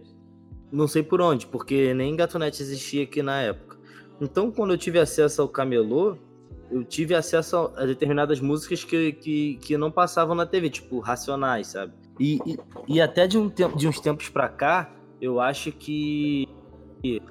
não 0.71 0.87
sei 0.87 1.03
por 1.03 1.21
onde, 1.21 1.45
porque 1.47 1.93
nem 1.93 2.15
Gatonete 2.15 2.61
existia 2.61 3.03
aqui 3.03 3.21
na 3.21 3.41
época. 3.41 3.77
Então, 4.19 4.51
quando 4.51 4.71
eu 4.71 4.77
tive 4.77 4.99
acesso 4.99 5.41
ao 5.41 5.47
camelô, 5.47 6.17
eu 6.71 6.83
tive 6.83 7.15
acesso 7.15 7.71
a 7.75 7.85
determinadas 7.85 8.41
músicas 8.41 8.83
que, 8.83 9.13
que, 9.13 9.55
que 9.61 9.77
não 9.77 9.91
passavam 9.91 10.35
na 10.35 10.45
TV, 10.45 10.69
tipo 10.69 10.99
Racionais, 10.99 11.67
sabe? 11.67 11.93
E, 12.19 12.39
e, 12.45 12.57
e 12.87 13.01
até 13.01 13.27
de, 13.27 13.37
um 13.37 13.49
tempo, 13.49 13.77
de 13.77 13.87
uns 13.87 13.99
tempos 13.99 14.27
pra 14.27 14.49
cá, 14.49 14.91
eu 15.21 15.39
acho 15.39 15.71
que 15.71 16.47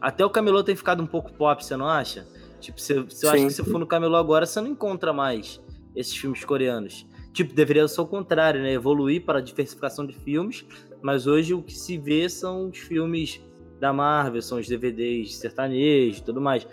até 0.00 0.24
o 0.24 0.30
camelô 0.30 0.62
tem 0.62 0.76
ficado 0.76 1.02
um 1.02 1.06
pouco 1.06 1.32
pop, 1.32 1.62
você 1.62 1.76
não 1.76 1.88
acha? 1.88 2.26
Tipo, 2.60 2.80
você, 2.80 3.02
você 3.02 3.26
acha 3.26 3.38
Sim. 3.38 3.46
que 3.48 3.52
se 3.52 3.64
for 3.64 3.78
no 3.78 3.86
camelô 3.86 4.16
agora, 4.16 4.46
você 4.46 4.60
não 4.60 4.68
encontra 4.68 5.12
mais 5.12 5.60
esses 5.94 6.16
filmes 6.16 6.44
coreanos. 6.44 7.06
Tipo, 7.36 7.52
deveria 7.52 7.86
ser 7.86 8.00
o 8.00 8.06
contrário, 8.06 8.62
né? 8.62 8.72
Evoluir 8.72 9.22
para 9.22 9.40
a 9.40 9.42
diversificação 9.42 10.06
de 10.06 10.14
filmes, 10.14 10.64
mas 11.02 11.26
hoje 11.26 11.52
o 11.52 11.62
que 11.62 11.74
se 11.74 11.98
vê 11.98 12.30
são 12.30 12.70
os 12.70 12.78
filmes 12.78 13.42
da 13.78 13.92
Marvel, 13.92 14.40
são 14.40 14.58
os 14.58 14.66
DVDs 14.66 15.36
sertanejos 15.36 16.16
e 16.16 16.24
tudo 16.24 16.40
mais. 16.40 16.66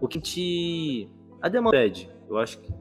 O 0.00 0.08
que 0.08 0.18
te. 0.18 1.06
A 1.42 1.50
demanda 1.50 1.76
pede, 1.76 2.10
eu 2.30 2.38
acho 2.38 2.60
que. 2.60 2.72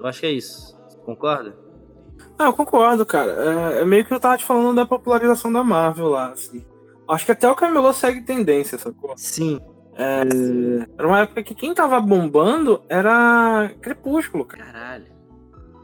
Eu 0.00 0.06
acho 0.06 0.18
que 0.18 0.26
é 0.26 0.32
isso. 0.32 0.76
Concorda? 1.04 1.56
Ah, 2.36 2.46
eu 2.46 2.52
concordo, 2.52 3.06
cara. 3.06 3.30
É, 3.30 3.82
é 3.82 3.84
meio 3.84 4.04
que 4.04 4.12
eu 4.12 4.18
tava 4.18 4.36
te 4.36 4.44
falando 4.44 4.74
da 4.74 4.84
popularização 4.84 5.52
da 5.52 5.62
Marvel 5.62 6.08
lá, 6.08 6.32
assim. 6.32 6.66
Acho 7.08 7.24
que 7.24 7.30
até 7.30 7.48
o 7.48 7.54
Camelô 7.54 7.92
segue 7.92 8.22
tendência, 8.22 8.76
sacou? 8.78 9.14
Sim. 9.16 9.60
É, 9.94 10.22
era 10.98 11.06
uma 11.06 11.20
época 11.20 11.44
que 11.44 11.54
quem 11.54 11.72
tava 11.72 12.00
bombando 12.00 12.82
era 12.88 13.70
Crepúsculo, 13.80 14.44
cara. 14.44 14.64
Caralho. 14.64 15.17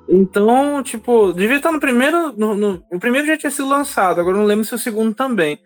Então, 0.09 0.83
tipo, 0.83 1.33
devia 1.33 1.57
estar 1.57 1.73
no 1.73 1.81
primeiro. 1.81 2.33
No, 2.37 2.55
no- 2.55 2.85
o 2.93 2.99
primeiro 2.99 3.27
já 3.27 3.37
tinha 3.37 3.51
sido 3.51 3.69
lançado, 3.69 4.21
agora 4.21 4.37
eu 4.37 4.41
não 4.41 4.47
lembro 4.47 4.65
se 4.65 4.75
o 4.75 4.79
segundo 4.79 5.15
também. 5.15 5.59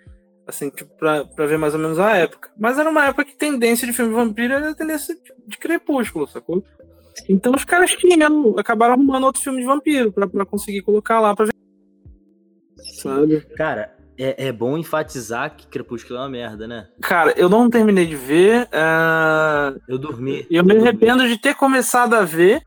Assim, 0.46 0.70
tipo, 0.70 0.90
pra, 0.96 1.24
pra 1.24 1.44
ver 1.46 1.58
mais 1.58 1.74
ou 1.74 1.80
menos 1.80 1.98
a 1.98 2.16
época. 2.16 2.50
Mas 2.58 2.78
era 2.78 2.88
uma 2.88 3.04
época 3.06 3.24
que 3.24 3.36
tendência 3.36 3.86
de 3.86 3.92
filme 3.92 4.14
vampiro 4.14 4.54
era 4.54 4.70
a 4.70 4.74
tendência 4.74 5.14
de, 5.46 5.58
crepúsculo, 5.58 6.26
sacou? 6.26 6.64
Então 7.28 7.52
os 7.54 7.64
caras 7.64 7.90
tinham, 7.94 8.54
acabaram 8.58 8.94
arrumando 8.94 9.24
outro 9.24 9.42
filme 9.42 9.60
de 9.60 9.66
vampiro 9.66 10.10
pra, 10.12 10.26
pra 10.26 10.46
conseguir 10.46 10.82
colocar 10.82 11.20
lá 11.20 11.34
pra 11.34 11.46
ver. 11.46 11.52
Sabe? 13.02 13.40
Cara, 13.56 13.94
é, 14.16 14.46
é 14.48 14.52
bom 14.52 14.78
enfatizar 14.78 15.54
que 15.56 15.66
Crepúsculo 15.66 16.18
é 16.18 16.22
uma 16.22 16.28
merda, 16.28 16.66
né? 16.66 16.88
Cara, 17.00 17.32
eu 17.36 17.48
não 17.48 17.68
terminei 17.68 18.06
de 18.06 18.16
ver. 18.16 18.68
ah, 18.72 19.74
Eu 19.88 19.98
dormi. 19.98 20.46
E 20.50 20.56
eu 20.56 20.64
me 20.64 20.74
dormi. 20.74 20.88
arrependo 20.88 21.26
de 21.28 21.36
ter 21.38 21.54
começado 21.54 22.14
a 22.14 22.24
ver. 22.24 22.62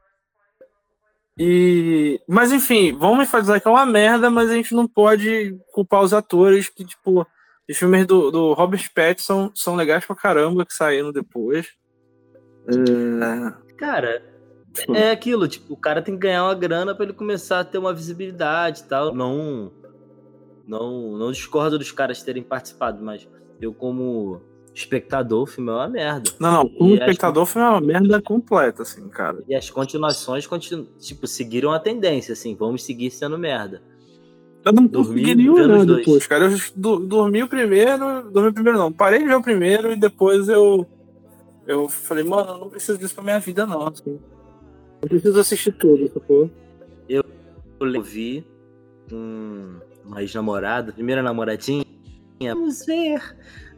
E. 1.44 2.22
Mas 2.28 2.52
enfim, 2.52 2.96
vamos 2.96 3.24
enfatizar 3.24 3.60
que 3.60 3.68
é 3.68 3.72
uma 3.72 3.84
merda, 3.84 4.30
mas 4.30 4.52
a 4.52 4.54
gente 4.54 4.76
não 4.76 4.88
pode 4.88 5.58
culpar 5.74 6.04
os 6.04 6.14
atores 6.14 6.70
que, 6.70 6.86
tipo, 6.86 7.26
os 7.68 7.76
filmes 7.76 8.06
do, 8.06 8.30
do 8.30 8.54
Robert 8.54 8.88
Pattinson 8.94 9.52
são 9.56 9.76
legais 9.76 10.06
pra 10.06 10.16
caramba 10.16 10.64
que 10.64 10.74
saíram 10.74 11.12
depois. 11.12 11.68
É, 12.68 13.74
Cara, 13.76 14.24
é 14.94 15.10
aquilo, 15.10 15.48
tipo, 15.48 15.74
o 15.74 15.78
cara 15.78 16.00
tem 16.00 16.14
que 16.14 16.20
ganhar 16.20 16.44
uma 16.44 16.54
grana 16.54 16.94
pra 16.94 17.06
ele 17.06 17.14
começar 17.14 17.62
a 17.62 17.66
ter 17.66 17.80
uma 17.80 17.92
visibilidade 17.92 18.82
e 18.82 18.84
tal. 18.84 19.12
Não, 19.12 19.72
não, 20.68 21.18
não 21.18 21.32
discordo 21.32 21.80
dos 21.80 21.92
caras 21.92 22.22
terem 22.22 22.44
participado, 22.44 23.04
mas 23.04 23.28
eu 23.60 23.74
como 23.74 24.44
espectador, 24.74 25.44
o 25.44 25.46
filme 25.46 25.70
é 25.70 25.74
uma 25.74 25.88
merda. 25.88 26.32
Não, 26.40 26.52
não, 26.52 26.70
como 26.70 26.90
E 26.90 26.94
acho 26.94 27.02
espectador 27.04 27.46
foi 27.46 27.62
uma 27.62 27.82
merda 27.82 28.22
completa, 28.22 28.84
assim, 28.84 29.08
cara. 29.10 29.44
E 29.48 29.56
as 29.56 29.70
continuações, 29.70 30.48
continu... 30.48 30.86
tipo, 31.00 31.28
seguiram 31.28 31.72
a 31.72 31.80
tendência, 31.80 32.34
assim, 32.34 32.56
vamos 32.56 32.84
seguir 32.84 33.12
sendo 33.12 33.38
merda. 33.38 33.82
Eu 34.64 34.72
não 34.74 34.86
Dormi 34.86 35.22
consegui 35.22 35.36
nem 35.36 35.46
vendo 35.48 35.56
olhar 35.66 35.80
os 35.80 35.86
dois. 35.86 36.00
depois, 36.06 36.28
cara. 36.28 36.46
Eu 36.46 36.58
do- 36.76 37.00
dormi 37.00 37.42
o 37.44 37.48
primeiro, 37.48 38.30
dormi 38.32 38.50
o 38.50 38.54
primeiro 38.54 38.78
não. 38.78 38.92
Parei 38.92 39.20
de 39.20 39.26
ver 39.26 39.36
o 39.36 39.42
primeiro 39.42 39.92
e 39.92 39.96
depois 39.96 40.48
eu. 40.48 40.86
Eu 41.68 41.90
falei, 41.90 42.24
mano, 42.24 42.52
eu 42.52 42.58
não 42.60 42.70
preciso 42.70 42.98
disso 42.98 43.16
pra 43.16 43.24
minha 43.24 43.40
vida, 43.40 43.66
não. 43.66 43.88
Assim. 43.88 44.20
Eu 45.02 45.10
preciso 45.10 45.40
assistir 45.40 45.72
tudo, 45.74 46.08
sacou? 46.14 46.50
Eu 47.10 47.24
vi 48.04 48.46
com 49.10 49.80
uma 50.06 50.22
ex-namorada, 50.22 50.94
primeira 50.94 51.24
namoradinha, 51.24 51.84
vamos 52.40 52.86
ver. 52.86 53.20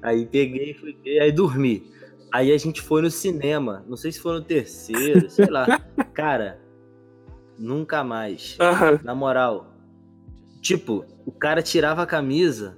Aí 0.04 0.26
peguei 0.26 0.72
e 0.72 0.74
fui 0.74 0.96
ver, 1.02 1.22
aí 1.22 1.32
dormi. 1.32 1.90
Aí 2.30 2.52
a 2.52 2.58
gente 2.58 2.82
foi 2.82 3.02
no 3.02 3.10
cinema, 3.10 3.86
não 3.88 3.96
sei 3.96 4.12
se 4.12 4.20
foi 4.20 4.34
no 4.34 4.42
terceiro, 4.44 5.30
sei 5.30 5.48
lá. 5.48 5.80
Cara, 6.14 6.60
nunca 7.58 8.04
mais. 8.04 8.58
Aham. 8.60 9.00
Na 9.02 9.16
moral, 9.16 9.74
tipo, 10.62 11.06
o 11.26 11.32
cara 11.32 11.62
tirava 11.62 12.04
a 12.04 12.06
camisa, 12.06 12.78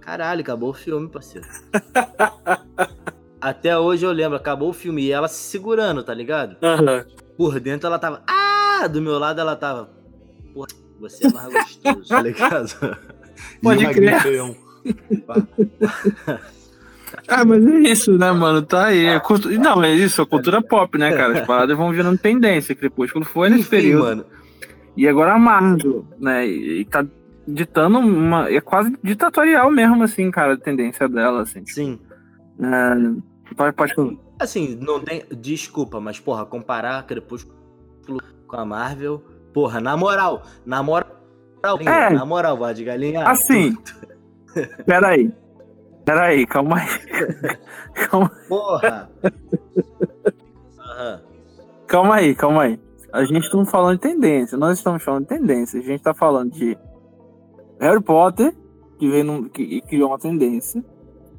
caralho, 0.00 0.40
acabou 0.40 0.70
o 0.70 0.74
filme, 0.74 1.08
parceiro. 1.08 1.46
Até 3.40 3.78
hoje 3.78 4.04
eu 4.04 4.10
lembro, 4.10 4.36
acabou 4.36 4.70
o 4.70 4.72
filme 4.72 5.04
e 5.04 5.12
ela 5.12 5.28
se 5.28 5.50
segurando, 5.50 6.02
tá 6.02 6.12
ligado? 6.12 6.56
Aham. 6.62 7.04
Por 7.36 7.60
dentro 7.60 7.86
ela 7.86 7.98
tava. 7.98 8.24
Ah! 8.26 8.88
Do 8.88 9.00
meu 9.00 9.18
lado 9.18 9.40
ela 9.40 9.54
tava. 9.54 9.90
Porra, 10.52 10.68
você 10.98 11.26
é 11.26 11.30
mais 11.30 11.52
gostoso, 11.52 12.08
tá 12.08 12.22
ligado? 12.22 12.68
Pode 13.62 13.86
crer. 13.92 14.22
Ah, 17.28 17.44
mas 17.44 17.66
é 17.66 17.78
isso, 17.80 18.12
né, 18.18 18.30
mano? 18.32 18.62
Tá 18.62 18.86
aí. 18.86 19.06
É 19.06 19.20
cultu- 19.20 19.50
Não, 19.58 19.82
é 19.82 19.92
isso, 19.92 20.22
é 20.22 20.26
cultura 20.26 20.62
pop, 20.62 20.96
né, 20.98 21.12
cara? 21.16 21.40
As 21.40 21.46
paradas 21.46 21.76
vão 21.76 21.90
virando 21.92 22.18
tendência. 22.18 22.74
Crepúsculo 22.74 23.24
foi 23.24 23.48
nesse 23.48 23.62
Enfim, 23.62 23.70
período. 23.70 24.04
mano. 24.04 24.24
E 24.96 25.06
agora 25.06 25.34
a 25.34 25.38
Marvel, 25.38 26.06
né? 26.18 26.46
E, 26.46 26.84
tá 26.84 27.04
ditando 27.46 27.98
uma. 27.98 28.50
É 28.50 28.60
quase 28.60 28.96
ditatorial 29.02 29.70
mesmo, 29.70 30.02
assim, 30.02 30.30
cara, 30.30 30.54
a 30.54 30.56
tendência 30.56 31.08
dela, 31.08 31.42
assim. 31.42 31.64
Sim. 31.66 31.98
É, 32.60 33.54
pode, 33.54 33.74
pode. 33.76 34.18
Assim, 34.40 34.78
não 34.80 35.00
tem. 35.00 35.22
Desculpa, 35.40 36.00
mas, 36.00 36.18
porra, 36.18 36.44
comparar 36.46 37.02
Crepúsculo 37.06 37.54
com 38.46 38.56
a 38.56 38.64
Marvel. 38.64 39.22
Porra, 39.52 39.80
na 39.80 39.96
moral. 39.96 40.42
Na 40.64 40.82
moral. 40.82 41.10
É. 41.80 42.10
Na 42.10 42.24
moral, 42.24 42.56
vá 42.56 42.72
de 42.72 42.84
galinha. 42.84 43.24
Assim. 43.26 43.76
Peraí. 44.86 45.30
Peraí, 46.06 46.46
calma 46.46 46.78
aí. 46.78 46.88
calma, 48.08 48.30
Porra. 48.48 49.10
Calma 51.88 52.14
aí, 52.14 52.34
calma 52.34 52.62
aí. 52.62 52.80
A 53.12 53.24
gente 53.24 53.42
estamos 53.42 53.68
falando 53.68 53.96
de 53.96 54.02
tendência. 54.02 54.56
Nós 54.56 54.78
estamos 54.78 55.02
falando 55.02 55.22
de 55.22 55.28
tendência. 55.30 55.80
A 55.80 55.82
gente 55.82 56.00
tá 56.00 56.14
falando 56.14 56.52
de 56.52 56.78
Harry 57.80 58.00
Potter, 58.00 58.54
que 59.00 59.10
veio 59.10 59.24
num, 59.24 59.48
que, 59.48 59.66
que 59.66 59.80
criou 59.80 60.10
uma 60.10 60.18
tendência. 60.18 60.84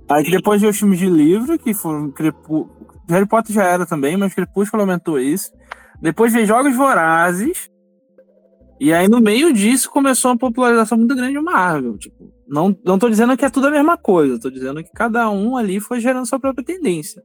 Aí 0.10 0.30
depois 0.30 0.60
veio 0.60 0.72
os 0.72 0.78
filmes 0.78 1.00
de 1.00 1.10
livro, 1.10 1.58
que 1.58 1.74
foram 1.74 2.12
Crepú... 2.12 2.70
Harry 3.08 3.26
Potter 3.26 3.56
já 3.56 3.64
era 3.64 3.86
também, 3.86 4.18
mas 4.18 4.34
Crepúsculo 4.34 4.84
aumentou 4.84 5.18
isso. 5.18 5.50
Depois 6.02 6.34
veio 6.34 6.46
Jogos 6.46 6.76
Vorazes. 6.76 7.70
E 8.82 8.92
aí 8.94 9.08
no 9.08 9.22
meio 9.22 9.54
disso 9.54 9.90
começou 9.90 10.32
uma 10.32 10.38
popularização 10.38 10.98
muito 10.98 11.16
grande 11.16 11.34
de 11.34 11.40
Marvel. 11.40 11.98
Tipo, 11.98 12.37
não, 12.48 12.78
não 12.84 12.98
tô 13.00 13.10
dizendo 13.10 13.36
que 13.38 13.46
é 13.46 13.50
tudo 13.50 13.68
a 13.68 13.72
mesma 13.72 13.98
coisa, 13.98 14.40
tô 14.40 14.50
dizendo 14.50 14.84
que 14.84 14.92
cada 14.94 15.30
um 15.30 15.56
ali 15.58 15.80
foi 15.80 16.00
gerando 16.00 16.26
sua 16.28 16.40
própria 16.40 16.64
tendência. 16.66 17.22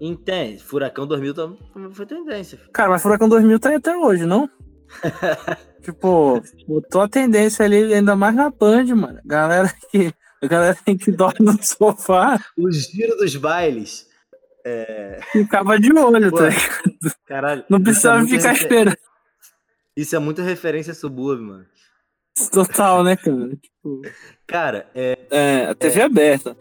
Entende? 0.00 0.62
Furacão 0.62 1.06
2000 1.06 1.34
também 1.34 1.58
foi 1.92 2.04
tendência. 2.06 2.58
Cara, 2.72 2.90
mas 2.90 3.02
Furacão 3.02 3.28
2000 3.28 3.58
tá 3.60 3.68
aí 3.70 3.76
até 3.76 3.96
hoje, 3.96 4.26
não? 4.26 4.48
tipo, 5.82 6.42
botou 6.66 7.00
a 7.02 7.08
tendência 7.08 7.64
ali, 7.64 7.94
ainda 7.94 8.14
mais 8.16 8.34
na 8.34 8.50
Band, 8.50 8.86
mano. 8.94 9.20
Galera 9.24 9.72
que, 9.90 10.12
a 10.42 10.46
galera 10.46 10.76
que 10.98 11.10
dorme 11.12 11.38
no 11.40 11.62
sofá 11.62 12.38
O 12.58 12.70
giro 12.70 13.16
dos 13.16 13.34
bailes. 13.36 14.06
ficava 15.32 15.78
de 15.78 15.92
olho, 15.92 16.30
Pô, 16.30 16.38
tá? 16.38 16.48
ligado? 16.48 17.14
Caralho. 17.26 17.64
Não 17.68 17.78
é 17.78 17.82
precisava 17.82 18.18
muito 18.18 18.30
ficar 18.30 18.50
refer- 18.52 18.62
esperando. 18.64 18.96
Isso 19.96 20.16
é 20.16 20.18
muito 20.18 20.42
referência 20.42 20.92
subúrbio, 20.92 21.46
mano. 21.46 21.66
Total, 22.52 23.04
né, 23.04 23.16
cara? 23.16 23.48
Tipo, 23.56 24.02
Cara, 24.46 24.86
é. 24.94 25.18
é, 25.30 25.66
a 25.66 25.74
TV 25.74 26.02
aberta. 26.02 26.56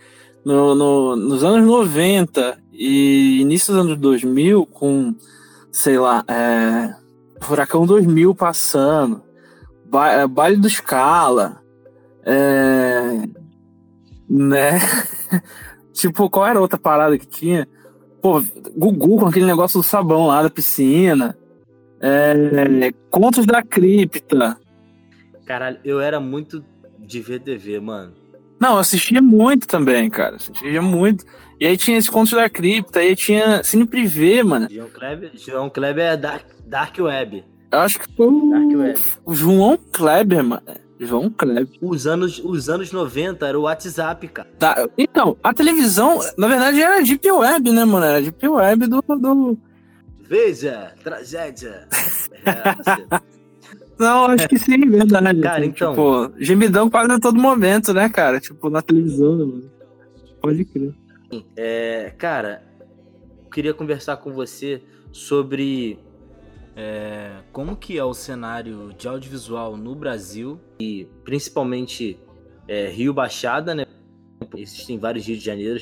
No, 0.45 0.75
no- 0.75 1.15
nos 1.15 1.43
anos 1.43 1.65
90 1.65 2.57
e 2.71 3.39
início 3.41 3.73
dos 3.73 3.85
anos 3.85 3.97
2000, 3.97 4.65
com, 4.67 5.15
sei 5.71 5.97
lá, 5.97 6.23
é, 6.27 6.93
Furacão 7.41 7.85
2000 7.85 8.35
passando, 8.35 9.23
ba 9.85 10.09
é, 10.11 10.27
Baile 10.27 10.57
do 10.57 10.69
Scala, 10.69 11.61
é, 12.25 13.27
né? 14.29 14.79
tipo, 15.93 16.29
qual 16.29 16.45
era 16.47 16.59
a 16.59 16.61
outra 16.61 16.77
parada 16.77 17.17
que 17.17 17.25
tinha? 17.27 17.67
Pô, 18.21 18.41
Gugu 18.75 19.19
com 19.19 19.27
aquele 19.27 19.45
negócio 19.45 19.79
do 19.79 19.83
sabão 19.83 20.27
lá 20.27 20.43
da 20.43 20.49
piscina. 20.49 21.37
É, 22.01 22.91
Contos 23.09 23.45
da 23.45 23.61
Cripta. 23.63 24.57
Caralho, 25.45 25.79
eu 25.83 25.99
era 25.99 26.19
muito 26.19 26.63
de 26.99 27.19
VTV, 27.19 27.79
mano. 27.79 28.13
Não, 28.59 28.73
eu 28.73 28.79
assistia 28.79 29.21
muito 29.21 29.67
também, 29.67 30.09
cara. 30.09 30.37
Assistia 30.37 30.81
muito. 30.81 31.25
E 31.59 31.65
aí 31.65 31.77
tinha 31.77 31.97
esse 31.97 32.09
Contos 32.09 32.31
da 32.31 32.49
Cripta, 32.49 32.99
aí 32.99 33.15
tinha 33.15 33.63
Cine 33.63 33.85
Privé, 33.85 34.41
mano. 34.41 34.67
João 34.69 34.89
Kleber, 34.89 35.31
João 35.35 35.69
Kleber 35.69 36.05
é 36.05 36.17
Dark, 36.17 36.45
Dark 36.65 36.97
Web. 36.97 37.43
Eu 37.71 37.79
acho 37.79 37.99
que 37.99 38.15
foi 38.15 38.27
o, 39.25 39.33
João 39.33 39.77
Kleber, 39.91 40.43
mano. 40.43 40.63
João 40.99 41.29
Kleber. 41.29 41.67
Os 41.81 42.07
anos, 42.07 42.39
os 42.39 42.69
anos 42.69 42.91
90 42.91 43.45
era 43.45 43.59
o 43.59 43.63
WhatsApp, 43.63 44.27
cara. 44.29 44.49
Tá, 44.57 44.87
então, 44.97 45.35
a 45.43 45.53
televisão, 45.53 46.19
na 46.37 46.47
verdade, 46.47 46.81
era 46.81 46.99
a 46.99 47.01
Deep 47.01 47.29
Web, 47.29 47.71
né, 47.71 47.83
mano? 47.83 48.05
Era 48.05 48.21
Deep 48.21 48.47
Web 48.47 48.87
do. 48.87 49.01
do... 49.01 49.57
Veja, 50.21 50.93
tragédia. 51.03 51.87
É. 52.45 53.33
Não, 53.99 54.25
acho 54.25 54.47
que 54.49 54.57
sim, 54.57 54.89
verdade. 54.89 55.41
Cara, 55.41 55.57
assim, 55.59 55.67
então- 55.67 55.91
Tipo, 55.91 56.33
gemidão 56.43 56.89
quase 56.89 57.11
a 57.11 57.19
todo 57.19 57.39
momento, 57.39 57.93
né, 57.93 58.09
cara? 58.09 58.39
Tipo, 58.39 58.69
na 58.69 58.81
televisão, 58.81 59.35
né, 59.37 59.45
mano? 59.45 59.71
Pode 60.41 60.65
crer. 60.65 60.93
É, 61.55 62.13
cara, 62.17 62.63
eu 63.43 63.49
queria 63.49 63.73
conversar 63.73 64.17
com 64.17 64.31
você 64.33 64.81
sobre 65.11 65.99
é, 66.75 67.41
como 67.51 67.75
que 67.75 67.97
é 67.97 68.03
o 68.03 68.13
cenário 68.13 68.93
de 68.97 69.07
audiovisual 69.07 69.77
no 69.77 69.95
Brasil 69.95 70.59
e 70.79 71.07
principalmente 71.23 72.19
é, 72.67 72.87
Rio 72.89 73.13
Baixada, 73.13 73.73
né? 73.75 73.85
Existem 74.55 74.97
vários 74.97 75.25
Rio 75.27 75.37
de 75.37 75.43
Janeiro, 75.45 75.79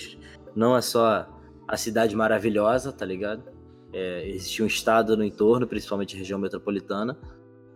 não 0.55 0.75
é 0.75 0.81
só 0.81 1.27
a 1.67 1.77
cidade 1.77 2.15
maravilhosa, 2.15 2.91
tá 2.91 3.05
ligado? 3.05 3.43
É, 3.93 4.27
existe 4.29 4.61
um 4.63 4.67
estado 4.67 5.17
no 5.17 5.23
entorno, 5.23 5.65
principalmente 5.67 6.15
a 6.15 6.19
região 6.19 6.39
metropolitana. 6.39 7.17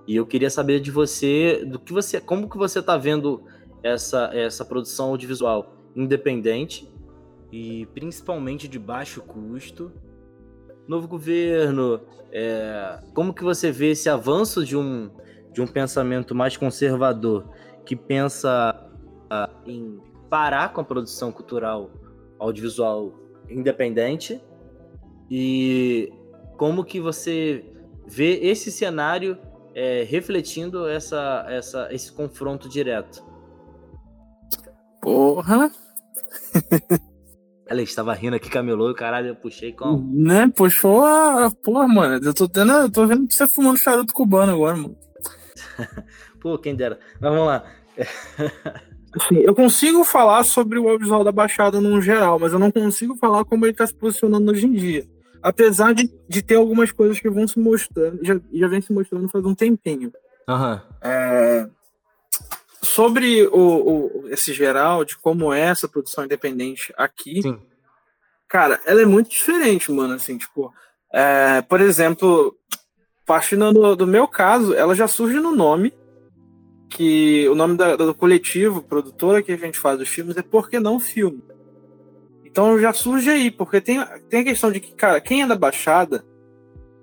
E 0.07 0.15
eu 0.15 0.25
queria 0.25 0.49
saber 0.49 0.79
de 0.79 0.91
você, 0.91 1.65
do 1.65 1.79
que 1.79 1.91
você, 1.91 2.21
como 2.21 2.49
que 2.49 2.57
você 2.57 2.81
tá 2.81 2.97
vendo 2.97 3.43
essa 3.81 4.31
essa 4.33 4.65
produção 4.65 5.09
audiovisual 5.09 5.75
independente 5.95 6.91
e 7.51 7.85
principalmente 7.93 8.67
de 8.67 8.77
baixo 8.77 9.21
custo. 9.21 9.91
Novo 10.87 11.07
governo, 11.07 12.01
é, 12.31 12.99
como 13.13 13.33
que 13.33 13.43
você 13.43 13.71
vê 13.71 13.91
esse 13.91 14.09
avanço 14.09 14.63
de 14.63 14.77
um, 14.77 15.09
de 15.51 15.61
um 15.61 15.65
pensamento 15.65 16.35
mais 16.35 16.57
conservador 16.57 17.49
que 17.85 17.95
pensa 17.95 18.89
ah, 19.29 19.49
em 19.65 19.99
parar 20.29 20.73
com 20.73 20.81
a 20.81 20.83
produção 20.83 21.31
cultural 21.31 21.89
audiovisual 22.37 23.13
independente 23.49 24.41
e 25.31 26.11
como 26.57 26.83
que 26.83 26.99
você 26.99 27.63
vê 28.05 28.39
esse 28.41 28.71
cenário 28.71 29.37
é, 29.75 30.03
refletindo 30.03 30.87
essa, 30.87 31.45
essa, 31.49 31.89
esse 31.91 32.11
confronto 32.13 32.69
direto? 32.69 33.21
Porra! 35.01 35.69
Ela 37.67 37.81
estava 37.81 38.13
rindo 38.13 38.37
aqui, 38.37 38.49
camelou, 38.49 38.93
caralho, 38.93 39.27
eu 39.27 39.35
puxei 39.35 39.73
com. 39.73 39.97
Né? 39.97 40.47
Puxou 40.55 41.03
a. 41.03 41.51
Porra, 41.51 41.87
mano. 41.87 42.23
Eu 42.23 42.33
tô, 42.33 42.47
tendo, 42.47 42.71
eu 42.71 42.91
tô 42.91 43.05
vendo 43.05 43.31
você 43.31 43.47
fumando 43.47 43.77
charuto 43.77 44.13
cubano 44.13 44.53
agora, 44.53 44.77
mano. 44.77 44.95
Pô, 46.39 46.57
quem 46.57 46.75
dera. 46.75 46.97
Mas 47.19 47.31
vamos 47.31 47.47
lá. 47.47 47.65
Assim, 49.17 49.37
eu 49.37 49.55
consigo 49.55 50.03
falar 50.03 50.43
sobre 50.43 50.77
o 50.77 50.83
audiovisual 50.83 51.23
da 51.23 51.31
Baixada 51.31 51.79
no 51.79 52.01
geral, 52.01 52.37
mas 52.37 52.51
eu 52.51 52.59
não 52.59 52.69
consigo 52.69 53.15
falar 53.15 53.45
como 53.45 53.65
ele 53.65 53.71
está 53.71 53.87
se 53.87 53.93
posicionando 53.93 54.51
hoje 54.51 54.65
em 54.65 54.73
dia. 54.73 55.14
Apesar 55.45 55.93
de, 55.93 56.11
de 56.27 56.41
ter 56.41 56.55
algumas 56.55 56.91
coisas 56.91 57.19
que 57.19 57.29
vão 57.29 57.47
se 57.47 57.59
mostrando, 57.59 58.17
já, 58.25 58.35
já 58.51 58.67
vem 58.67 58.81
se 58.81 58.91
mostrando 58.91 59.29
faz 59.29 59.45
um 59.45 59.53
tempinho. 59.53 60.11
Uhum. 60.49 60.81
É, 61.03 61.69
sobre 62.81 63.45
o, 63.49 63.59
o, 63.59 64.27
esse 64.29 64.51
geral, 64.53 65.05
de 65.05 65.15
como 65.15 65.53
é 65.53 65.61
essa 65.61 65.87
produção 65.87 66.25
independente 66.25 66.91
aqui, 66.97 67.43
Sim. 67.43 67.59
cara, 68.47 68.81
ela 68.87 69.03
é 69.03 69.05
muito 69.05 69.29
diferente, 69.29 69.91
mano. 69.91 70.15
Assim, 70.15 70.35
tipo, 70.35 70.73
é, 71.13 71.61
por 71.61 71.79
exemplo, 71.79 72.57
partindo 73.23 73.71
do, 73.71 73.95
do, 73.95 74.07
meu 74.07 74.27
caso, 74.27 74.73
ela 74.73 74.95
já 74.95 75.07
surge 75.07 75.39
no 75.39 75.55
nome, 75.55 75.93
que 76.89 77.47
o 77.49 77.53
nome 77.53 77.77
da, 77.77 77.95
do 77.95 78.15
coletivo, 78.15 78.81
produtora 78.81 79.43
que 79.43 79.51
a 79.51 79.57
gente 79.57 79.77
faz 79.77 80.01
os 80.01 80.09
filmes, 80.09 80.37
é 80.37 80.41
Porque 80.41 80.79
Não 80.79 80.99
Filme. 80.99 81.43
Então 82.55 82.79
já 82.79 82.93
surge 82.93 83.29
aí, 83.29 83.51
porque 83.51 83.81
tem, 83.81 84.01
tem 84.29 84.39
a 84.39 84.43
questão 84.45 84.71
de 84.71 84.79
que, 84.79 84.93
cara, 84.93 85.19
quem 85.19 85.41
é 85.41 85.45
da 85.45 85.57
Baixada, 85.57 86.23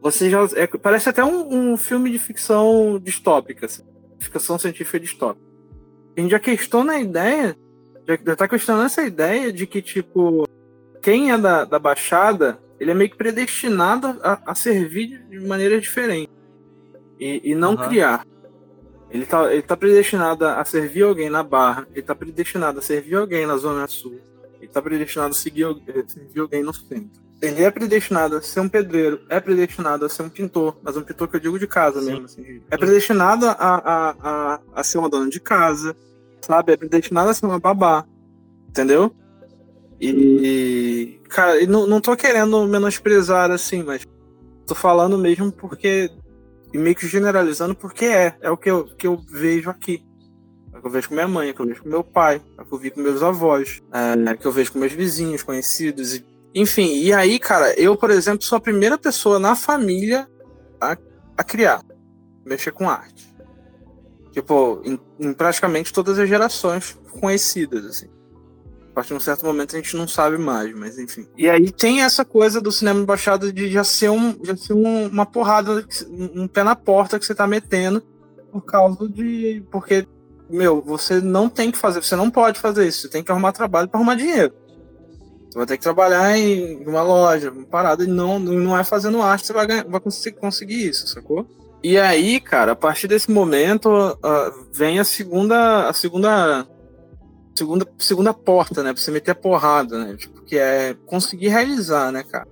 você 0.01 0.31
já. 0.31 0.41
É, 0.57 0.67
parece 0.67 1.11
até 1.11 1.23
um, 1.23 1.73
um, 1.73 1.77
filme 1.77 2.11
de 2.11 2.19
ficção 2.19 2.99
distópica, 2.99 3.67
assim, 3.67 3.83
ficção 4.19 4.59
científica 4.59 4.99
distópica. 4.99 5.47
A 6.17 6.21
gente 6.23 6.31
já 6.31 6.39
questiona 6.39 6.95
a 6.95 7.01
ideia, 7.01 7.55
já, 8.09 8.19
já 8.29 8.35
tá 8.35 8.49
questionando 8.49 8.87
essa 8.87 9.03
ideia 9.03 9.53
de 9.53 9.67
que, 9.67 9.83
tipo, 9.83 10.49
quem 11.03 11.31
é 11.31 11.37
da, 11.37 11.67
da 11.67 11.79
Baixada, 11.79 12.59
ele 12.81 12.93
é 12.93 12.95
meio 12.95 13.11
que 13.11 13.19
predestinado 13.19 14.19
a, 14.23 14.41
a 14.47 14.55
servir 14.55 15.23
de 15.29 15.39
maneira 15.39 15.79
diferente. 15.79 16.33
E, 17.21 17.51
e 17.51 17.55
não 17.55 17.73
uhum. 17.73 17.89
criar. 17.89 18.27
Ele 19.11 19.27
tá, 19.27 19.53
ele 19.53 19.61
tá 19.61 19.77
predestinado 19.77 20.47
a 20.47 20.65
servir 20.65 21.03
alguém 21.03 21.29
na 21.29 21.43
Barra, 21.43 21.87
ele 21.93 22.01
tá 22.01 22.15
predestinado 22.15 22.79
a 22.79 22.83
servir 22.83 23.17
alguém 23.17 23.45
na 23.45 23.59
Zona 23.59 23.87
Sul, 23.87 24.19
ele 24.63 24.71
tá 24.71 24.81
predestinado 24.81 25.33
a 25.33 25.35
seguir, 25.35 25.67
servir 26.07 26.41
alguém 26.41 26.63
no 26.63 26.73
centro. 26.73 27.21
Ele 27.41 27.65
é 27.65 27.71
predestinado 27.71 28.37
a 28.37 28.43
ser 28.43 28.61
um 28.61 28.69
pedreiro, 28.69 29.21
é 29.29 29.41
predestinado 29.41 30.05
a 30.07 30.09
ser 30.09 30.23
um 30.23 30.29
pintor, 30.29 30.79
mas 30.81 30.97
um 30.97 31.03
pintor 31.03 31.27
que 31.27 31.37
eu 31.37 31.41
digo 31.41 31.59
de 31.59 31.67
casa 31.67 32.01
Sim. 32.01 32.07
mesmo. 32.07 32.25
Assim, 32.27 32.63
é 32.71 32.77
predestinado 32.77 33.47
a, 33.47 33.53
a, 33.53 34.15
a, 34.23 34.61
a 34.73 34.85
ser 34.85 34.99
uma 34.99 35.09
dona 35.09 35.29
de 35.29 35.41
casa, 35.41 35.97
sabe? 36.41 36.73
É 36.73 36.77
predestinado 36.77 37.31
a 37.31 37.35
ser 37.35 37.45
uma 37.45 37.59
babá, 37.59 38.07
entendeu? 38.69 39.13
E, 40.01 41.21
cara, 41.29 41.61
e 41.61 41.67
não, 41.67 41.87
não 41.87 42.01
tô 42.01 42.17
querendo 42.17 42.65
menosprezar 42.67 43.51
assim, 43.51 43.83
mas 43.83 44.07
tô 44.67 44.75
falando 44.75 45.19
mesmo 45.19 45.51
porque 45.51 46.11
e 46.73 46.79
meio 46.79 46.97
que 46.97 47.07
generalizando 47.07 47.75
porque 47.75 48.07
é. 48.07 48.37
É 48.41 48.51
o 48.51 48.57
que 48.57 48.71
eu, 48.71 48.85
que 48.85 49.07
eu 49.07 49.17
vejo 49.17 49.69
aqui. 49.69 50.05
Que 50.83 50.89
eu 50.89 50.91
vejo 50.91 51.09
com 51.09 51.15
minha 51.15 51.29
mãe, 51.29 51.55
que 51.55 51.61
eu 51.61 51.67
vejo 51.67 51.83
com 51.83 51.89
meu 51.89 52.03
pai, 52.03 52.43
é 52.59 52.65
que 52.65 52.73
eu 52.75 52.79
vi 52.79 52.91
com 52.91 53.01
meus 53.01 53.23
avós, 53.23 53.81
é, 53.93 54.37
que 54.37 54.45
eu 54.45 54.51
vejo 54.53 54.73
com 54.73 54.81
meus 54.81 54.93
vizinhos, 54.93 55.43
conhecidos. 55.43 56.17
E, 56.17 56.25
enfim, 56.55 56.99
e 56.99 57.13
aí, 57.13 57.39
cara, 57.39 57.73
eu, 57.81 57.97
por 57.97 58.11
exemplo, 58.11 58.43
sou 58.43 58.59
a 58.59 58.61
primeira 58.61 58.99
pessoa 58.99 59.39
na 59.39 59.55
família 59.55 60.29
a, 60.81 60.99
a 61.39 61.45
criar, 61.45 61.83
mexer 62.45 62.73
com 62.73 62.91
arte. 62.91 63.33
Tipo, 64.33 64.83
em, 64.85 64.99
em 65.21 65.33
praticamente 65.33 65.93
todas 65.93 66.19
as 66.19 66.29
gerações 66.29 66.99
conhecidas, 67.21 67.85
assim. 67.87 68.09
A 68.91 68.95
partir 68.95 69.09
de 69.09 69.15
um 69.15 69.21
certo 69.21 69.47
momento 69.47 69.75
a 69.75 69.79
gente 69.79 69.97
não 69.97 70.07
sabe 70.07 70.37
mais, 70.37 70.75
mas 70.75 70.99
enfim. 70.99 71.27
E 71.37 71.49
aí 71.49 71.71
tem 71.71 72.03
essa 72.03 72.27
coisa 72.27 72.61
do 72.61 72.71
cinema 72.71 73.07
baixado 73.07 73.51
de 73.51 73.71
já 73.71 73.85
ser, 73.85 74.11
um, 74.11 74.37
já 74.45 74.55
ser 74.55 74.75
um, 74.75 75.07
uma 75.07 75.25
porrada, 75.25 75.87
um 76.11 76.47
pé 76.47 76.63
na 76.63 76.77
porta 76.77 77.19
que 77.19 77.25
você 77.25 77.35
tá 77.35 77.47
metendo 77.47 78.03
por 78.51 78.63
causa 78.63 79.09
de. 79.09 79.65
Porque, 79.71 80.07
meu, 80.53 80.83
você 80.83 81.21
não 81.21 81.49
tem 81.49 81.71
que 81.71 81.79
fazer, 81.79 82.03
você 82.03 82.15
não 82.15 82.31
pode 82.31 82.61
fazer 82.61 82.87
isso, 82.87 83.03
você 83.03 83.09
tem 83.09 83.23
que 83.23 83.33
arrumar 83.33 83.53
trabalho 83.53 83.89
para 83.89 83.99
arrumar 83.99 84.15
dinheiro. 84.15 84.53
Você 85.51 85.59
vai 85.59 85.67
ter 85.67 85.77
que 85.77 85.83
trabalhar 85.83 86.37
em 86.37 86.87
uma 86.87 87.03
loja, 87.03 87.51
uma 87.51 87.67
parada, 87.67 88.05
e 88.05 88.07
não, 88.07 88.39
não 88.39 88.79
é 88.79 88.85
fazendo 88.85 89.21
arte, 89.21 89.47
você 89.47 89.53
vai, 89.53 89.67
ganhar, 89.67 89.85
vai 89.85 90.01
conseguir, 90.01 90.39
conseguir 90.39 90.89
isso, 90.89 91.07
sacou? 91.07 91.47
E 91.83 91.99
aí, 91.99 92.41
cara, 92.41 92.73
a 92.73 92.77
partir 92.77 93.09
desse 93.09 93.31
momento 93.31 93.89
uh, 93.91 94.67
vem 94.73 95.01
a 95.01 95.05
segunda, 95.05 95.89
a 95.89 95.93
segunda 95.93 96.67
segunda, 97.55 97.87
segunda 97.99 98.35
porta, 98.35 98.83
né? 98.83 98.93
Pra 98.93 99.03
você 99.03 99.11
meter 99.11 99.33
a 99.33 99.35
porrada, 99.35 100.05
né? 100.05 100.17
Tipo, 100.17 100.43
que 100.43 100.57
é 100.57 100.95
conseguir 101.07 101.49
realizar, 101.49 102.11
né, 102.13 102.23
cara? 102.23 102.49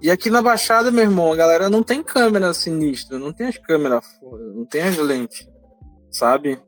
E 0.00 0.10
aqui 0.10 0.30
na 0.30 0.42
Baixada, 0.42 0.90
meu 0.90 1.04
irmão, 1.04 1.32
a 1.32 1.36
galera 1.36 1.70
não 1.70 1.82
tem 1.82 2.02
câmera 2.02 2.52
sinistra, 2.52 3.18
não 3.18 3.32
tem 3.32 3.46
as 3.46 3.56
câmeras 3.56 4.04
não 4.54 4.64
tem 4.64 4.82
as 4.82 4.96
lentes, 4.96 5.48
sabe? 6.10 6.60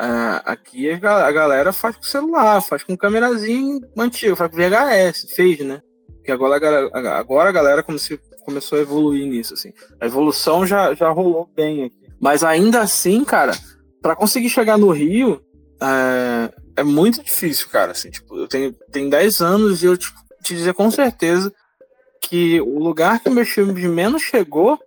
Uh, 0.00 0.40
aqui 0.46 0.90
a 0.90 1.30
galera 1.30 1.74
faz 1.74 1.94
com 1.94 2.02
celular, 2.02 2.62
faz 2.62 2.82
com 2.82 2.96
câmerazinho 2.96 3.80
antigo, 3.98 4.34
faz 4.34 4.50
com 4.50 4.56
VHS, 4.56 5.34
fez, 5.34 5.58
né? 5.58 5.82
Que 6.24 6.32
agora 6.32 6.56
a 6.56 6.58
galera, 6.58 6.90
agora 7.18 7.48
a 7.50 7.52
galera 7.52 7.82
começou 7.82 8.78
a 8.78 8.80
evoluir 8.80 9.26
nisso, 9.26 9.52
assim. 9.52 9.74
A 10.00 10.06
evolução 10.06 10.66
já, 10.66 10.94
já 10.94 11.10
rolou 11.10 11.50
bem 11.54 11.84
aqui. 11.84 12.00
Mas 12.18 12.42
ainda 12.42 12.80
assim, 12.80 13.22
cara, 13.24 13.52
para 14.00 14.16
conseguir 14.16 14.48
chegar 14.48 14.78
no 14.78 14.90
Rio, 14.90 15.42
é, 15.82 16.50
é 16.80 16.82
muito 16.82 17.22
difícil, 17.22 17.68
cara. 17.68 17.92
Assim, 17.92 18.10
tipo, 18.10 18.38
eu 18.38 18.48
tenho, 18.48 18.72
tenho 18.90 19.10
10 19.10 19.40
anos 19.42 19.82
e 19.82 19.86
eu 19.86 19.98
tipo, 19.98 20.18
te 20.42 20.54
dizer 20.54 20.72
com 20.72 20.90
certeza 20.90 21.52
que 22.22 22.58
o 22.62 22.78
lugar 22.78 23.20
que 23.20 23.28
meus 23.28 23.50
filmes 23.50 23.84
menos 23.84 24.22
chegou 24.22 24.78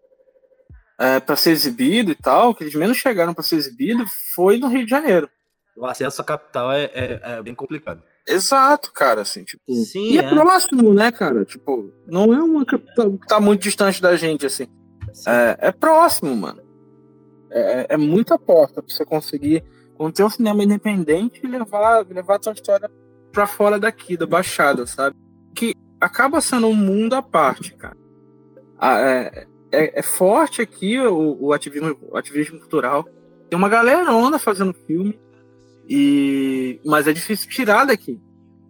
é, 1.03 1.19
para 1.19 1.35
ser 1.35 1.51
exibido 1.51 2.11
e 2.11 2.15
tal, 2.15 2.55
que 2.55 2.63
eles 2.63 2.75
menos 2.75 2.95
chegaram 2.95 3.33
para 3.33 3.43
ser 3.43 3.57
exibido, 3.57 4.05
foi 4.33 4.57
no 4.57 4.69
Rio 4.69 4.85
de 4.85 4.89
Janeiro. 4.89 5.29
O 5.75 5.85
acesso 5.85 6.21
à 6.21 6.23
capital 6.23 6.71
é, 6.71 6.83
é, 6.93 7.19
é 7.21 7.43
bem 7.43 7.53
complicado. 7.53 8.01
Exato, 8.25 8.89
cara, 8.93 9.21
assim, 9.21 9.43
tipo. 9.43 9.61
Sim, 9.83 10.13
e 10.13 10.17
é, 10.17 10.23
é 10.23 10.29
próximo, 10.29 10.93
né, 10.93 11.11
cara? 11.11 11.43
Tipo, 11.43 11.91
não 12.07 12.33
é 12.33 12.41
uma 12.41 12.65
capital 12.65 13.11
que 13.17 13.27
tá 13.27 13.37
muito 13.37 13.61
distante 13.61 14.01
da 14.01 14.15
gente, 14.15 14.45
assim. 14.45 14.65
É, 15.27 15.67
é, 15.67 15.71
próximo, 15.73 16.33
mano. 16.37 16.61
É, 17.51 17.87
é 17.89 17.97
muita 17.97 18.39
porta 18.39 18.81
pra 18.81 18.95
você 18.95 19.03
conseguir 19.03 19.61
conter 19.97 20.23
um 20.23 20.29
cinema 20.29 20.63
independente 20.63 21.41
e 21.43 21.47
levar, 21.47 22.05
levar 22.07 22.39
a 22.39 22.43
sua 22.43 22.53
história 22.53 22.89
pra 23.29 23.45
fora 23.45 23.77
daqui, 23.77 24.15
da 24.15 24.25
Baixada, 24.25 24.87
sabe? 24.87 25.17
Que 25.53 25.75
acaba 25.99 26.39
sendo 26.39 26.67
um 26.67 26.75
mundo 26.75 27.13
à 27.13 27.21
parte, 27.21 27.73
cara. 27.75 27.97
Ah, 28.79 28.99
é, 28.99 29.47
é, 29.73 29.99
é, 29.99 30.01
forte 30.01 30.61
aqui 30.61 30.99
o, 30.99 31.37
o, 31.39 31.53
ativismo, 31.53 31.97
o 32.01 32.17
ativismo 32.17 32.59
cultural. 32.59 33.07
Tem 33.49 33.57
uma 33.57 33.69
galera 33.69 34.13
onda 34.13 34.39
fazendo 34.39 34.73
filme, 34.73 35.19
e 35.87 36.79
mas 36.85 37.07
é 37.07 37.13
difícil 37.13 37.49
tirar 37.49 37.85
daqui. 37.85 38.19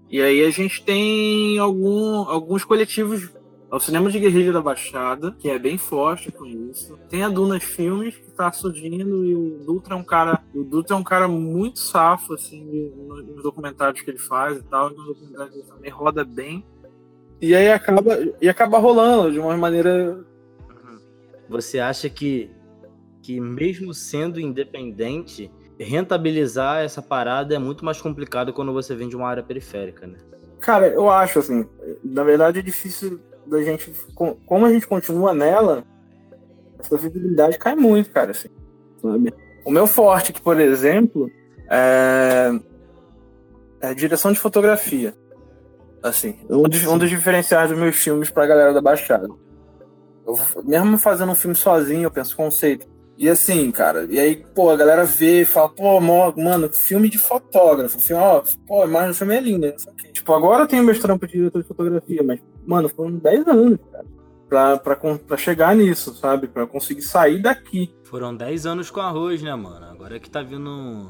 E 0.09 0.21
aí 0.21 0.43
a 0.43 0.49
gente 0.51 0.83
tem 0.83 1.57
algum, 1.59 2.27
alguns 2.29 2.63
coletivos 2.63 3.31
é 3.73 3.75
o 3.75 3.79
cinema 3.79 4.07
de 4.07 4.19
guerrilha 4.19 4.53
da 4.53 4.61
Baixada, 4.61 5.35
que 5.39 5.49
é 5.49 5.57
bem 5.57 5.79
forte 5.79 6.31
com 6.31 6.45
isso. 6.45 6.95
Tem 7.09 7.23
a 7.23 7.27
Dunas 7.27 7.63
Filmes, 7.63 8.15
que 8.15 8.29
tá 8.29 8.51
surgindo, 8.51 9.25
e 9.25 9.33
o 9.33 9.63
Dutra 9.65 9.95
é 9.95 9.97
um 9.97 10.03
cara. 10.03 10.43
O 10.53 10.63
Dutra 10.63 10.95
é 10.95 10.99
um 10.99 11.03
cara 11.03 11.27
muito 11.27 11.79
safo, 11.79 12.35
assim, 12.35 12.63
nos 13.07 13.41
documentários 13.41 14.03
que 14.03 14.11
ele 14.11 14.19
faz 14.19 14.59
e 14.59 14.61
tal. 14.61 14.91
Nos 14.91 15.07
documentários 15.07 15.55
ele 15.55 15.63
também 15.63 15.89
roda 15.89 16.23
bem. 16.23 16.63
E 17.41 17.55
aí 17.55 17.71
acaba, 17.71 18.15
e 18.39 18.47
acaba 18.47 18.77
rolando 18.77 19.31
de 19.31 19.39
uma 19.39 19.57
maneira. 19.57 20.23
Você 21.53 21.79
acha 21.79 22.09
que, 22.09 22.49
que 23.21 23.39
mesmo 23.39 23.93
sendo 23.93 24.39
independente, 24.39 25.51
rentabilizar 25.79 26.83
essa 26.83 26.99
parada 26.99 27.53
é 27.53 27.59
muito 27.59 27.85
mais 27.85 28.01
complicado 28.01 28.51
quando 28.51 28.73
você 28.73 28.95
vem 28.95 29.07
de 29.07 29.15
uma 29.15 29.29
área 29.29 29.43
periférica, 29.43 30.07
né? 30.07 30.17
Cara, 30.59 30.87
eu 30.87 31.11
acho 31.11 31.37
assim, 31.37 31.63
na 32.03 32.23
verdade 32.23 32.57
é 32.57 32.61
difícil 32.63 33.19
da 33.45 33.61
gente, 33.61 33.93
como 34.15 34.65
a 34.65 34.73
gente 34.73 34.87
continua 34.87 35.31
nela, 35.31 35.83
essa 36.79 36.97
visibilidade 36.97 37.59
cai 37.59 37.75
muito, 37.75 38.09
cara, 38.09 38.31
assim, 38.31 38.49
sabe? 38.99 39.31
O 39.63 39.69
meu 39.69 39.85
forte 39.85 40.31
aqui, 40.31 40.41
por 40.41 40.59
exemplo, 40.59 41.29
é, 41.69 42.49
é 43.79 43.93
direção 43.93 44.31
de 44.31 44.39
fotografia. 44.39 45.13
Assim, 46.01 46.35
um 46.49 46.63
dos, 46.63 46.83
um 46.87 46.97
dos 46.97 47.11
diferenciais 47.11 47.69
dos 47.69 47.77
meus 47.77 47.95
filmes 47.95 48.31
pra 48.31 48.47
galera 48.47 48.73
da 48.73 48.81
Baixada. 48.81 49.29
Eu, 50.25 50.39
mesmo 50.63 50.97
fazendo 50.97 51.31
um 51.31 51.36
filme 51.36 51.55
sozinho, 51.55 52.03
eu 52.03 52.12
penso 52.12 52.36
conceito. 52.36 52.88
E 53.17 53.29
assim, 53.29 53.69
cara, 53.71 54.07
e 54.09 54.19
aí, 54.19 54.43
pô, 54.55 54.69
a 54.71 54.75
galera 54.75 55.03
vê 55.05 55.41
e 55.41 55.45
fala, 55.45 55.69
pô, 55.69 55.99
mano, 56.01 56.73
filme 56.73 57.09
de 57.09 57.17
fotógrafo. 57.17 57.99
Filme, 57.99 58.23
ó, 58.23 58.41
pô, 58.67 58.88
mas 58.88 59.12
o 59.12 59.13
filme 59.13 59.36
é 59.36 59.39
lindo, 59.39 59.67
o 59.67 59.95
quê. 59.95 60.09
Tipo, 60.12 60.33
agora 60.33 60.63
eu 60.63 60.67
tenho 60.67 60.83
meus 60.83 60.99
trampos 60.99 61.29
de 61.29 61.38
diretor 61.38 61.62
de 61.62 61.67
fotografia, 61.67 62.23
mas, 62.23 62.39
mano, 62.65 62.89
foram 62.89 63.17
10 63.17 63.47
anos, 63.47 63.79
cara. 63.91 64.05
Pra, 64.49 64.77
pra, 64.77 64.95
pra 64.95 65.38
chegar 65.38 65.75
nisso, 65.75 66.13
sabe? 66.15 66.47
Pra 66.47 66.65
conseguir 66.65 67.01
sair 67.01 67.41
daqui. 67.41 67.93
Foram 68.03 68.36
10 68.36 68.65
anos 68.65 68.89
com 68.89 68.99
arroz, 68.99 69.41
né, 69.41 69.55
mano? 69.55 69.86
Agora 69.86 70.15
é 70.15 70.19
que 70.19 70.29
tá 70.29 70.41
vindo 70.41 70.69
um, 70.69 71.09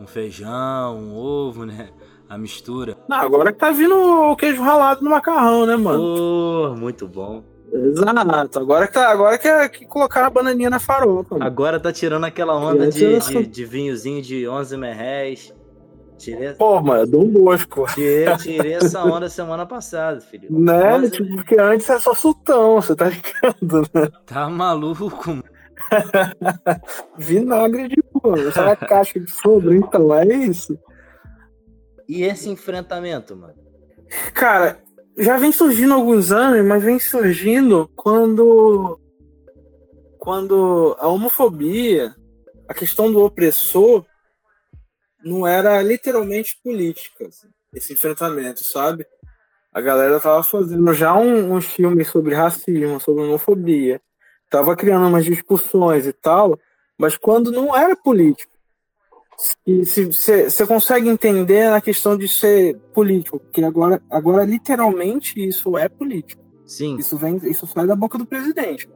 um 0.00 0.06
feijão, 0.06 0.98
um 0.98 1.14
ovo, 1.14 1.64
né? 1.64 1.90
A 2.28 2.36
mistura. 2.36 2.96
Não, 3.08 3.18
agora 3.18 3.52
que 3.52 3.58
tá 3.58 3.70
vindo 3.70 3.94
o 3.94 4.36
queijo 4.36 4.62
ralado 4.62 5.02
no 5.02 5.10
macarrão, 5.10 5.64
né, 5.64 5.76
mano? 5.76 6.02
Oh, 6.02 6.76
muito 6.76 7.06
bom. 7.06 7.44
Exato. 7.72 8.58
Agora 8.58 8.86
que, 8.86 8.92
tá, 8.94 9.08
agora 9.08 9.38
que, 9.38 9.48
é, 9.48 9.68
que 9.68 9.86
colocaram 9.86 10.28
a 10.28 10.30
bananinha 10.30 10.70
na 10.70 10.78
farofa. 10.78 11.36
Agora 11.40 11.80
tá 11.80 11.92
tirando 11.92 12.24
aquela 12.24 12.56
onda 12.56 12.88
de, 12.88 13.18
de, 13.18 13.46
de, 13.46 13.64
vinhozinho 13.64 14.22
de 14.22 14.48
11 14.48 14.76
merréis. 14.76 15.54
Tirei... 16.16 16.54
Pô, 16.54 16.80
mano, 16.80 17.02
é 17.02 17.06
Dom 17.06 17.26
Bosco. 17.26 17.86
Tirei, 17.94 18.34
tirei 18.38 18.74
essa 18.74 19.04
onda 19.04 19.28
semana 19.28 19.66
passada, 19.66 20.20
filho. 20.20 20.48
Né? 20.50 20.94
11... 20.94 21.10
Tipo, 21.10 21.36
porque 21.36 21.60
antes 21.60 21.88
era 21.90 22.00
só 22.00 22.14
sultão, 22.14 22.80
você 22.80 22.94
tá 22.94 23.08
ligado, 23.08 23.88
né? 23.92 24.08
Tá 24.24 24.48
maluco, 24.48 25.28
mano. 25.28 25.44
Vinagre 27.18 27.88
de 27.88 28.02
boa. 28.12 28.40
Essa 28.40 28.70
é 28.70 28.76
caixa 28.76 29.20
de 29.20 29.30
sobra, 29.30 29.76
então, 29.76 30.14
é 30.14 30.26
isso. 30.26 30.78
E 32.08 32.22
esse 32.22 32.48
enfrentamento, 32.48 33.36
mano? 33.36 33.54
Cara, 34.32 34.78
já 35.16 35.38
vem 35.38 35.50
surgindo 35.50 35.92
há 35.92 35.96
alguns 35.96 36.30
anos, 36.30 36.66
mas 36.66 36.82
vem 36.82 36.98
surgindo 36.98 37.90
quando 37.96 39.00
quando 40.18 40.96
a 40.98 41.06
homofobia, 41.06 42.14
a 42.68 42.74
questão 42.74 43.12
do 43.12 43.24
opressor 43.24 44.04
não 45.24 45.46
era 45.46 45.80
literalmente 45.80 46.58
política, 46.64 47.28
assim, 47.28 47.48
esse 47.72 47.92
enfrentamento, 47.92 48.64
sabe? 48.64 49.06
A 49.72 49.80
galera 49.80 50.18
tava 50.18 50.42
fazendo 50.42 50.92
já 50.92 51.16
um, 51.16 51.54
um 51.54 51.60
filme 51.60 52.04
sobre 52.04 52.34
racismo, 52.34 53.00
sobre 53.00 53.22
homofobia, 53.22 54.00
tava 54.50 54.74
criando 54.74 55.06
umas 55.06 55.24
discussões 55.24 56.06
e 56.06 56.12
tal, 56.12 56.58
mas 56.98 57.16
quando 57.16 57.52
não 57.52 57.76
era 57.76 57.94
político, 57.94 58.55
e 59.66 59.84
se 59.84 60.06
você 60.06 60.66
consegue 60.66 61.08
entender 61.08 61.70
na 61.70 61.80
questão 61.80 62.16
de 62.16 62.26
ser 62.26 62.78
político, 62.94 63.38
porque 63.38 63.62
agora, 63.62 64.02
agora 64.10 64.44
literalmente 64.44 65.46
isso 65.46 65.76
é 65.76 65.88
político. 65.88 66.42
Sim. 66.64 66.96
Isso 66.96 67.16
vem, 67.16 67.36
isso 67.44 67.66
sai 67.66 67.86
da 67.86 67.94
boca 67.94 68.18
do 68.18 68.26
presidente. 68.26 68.88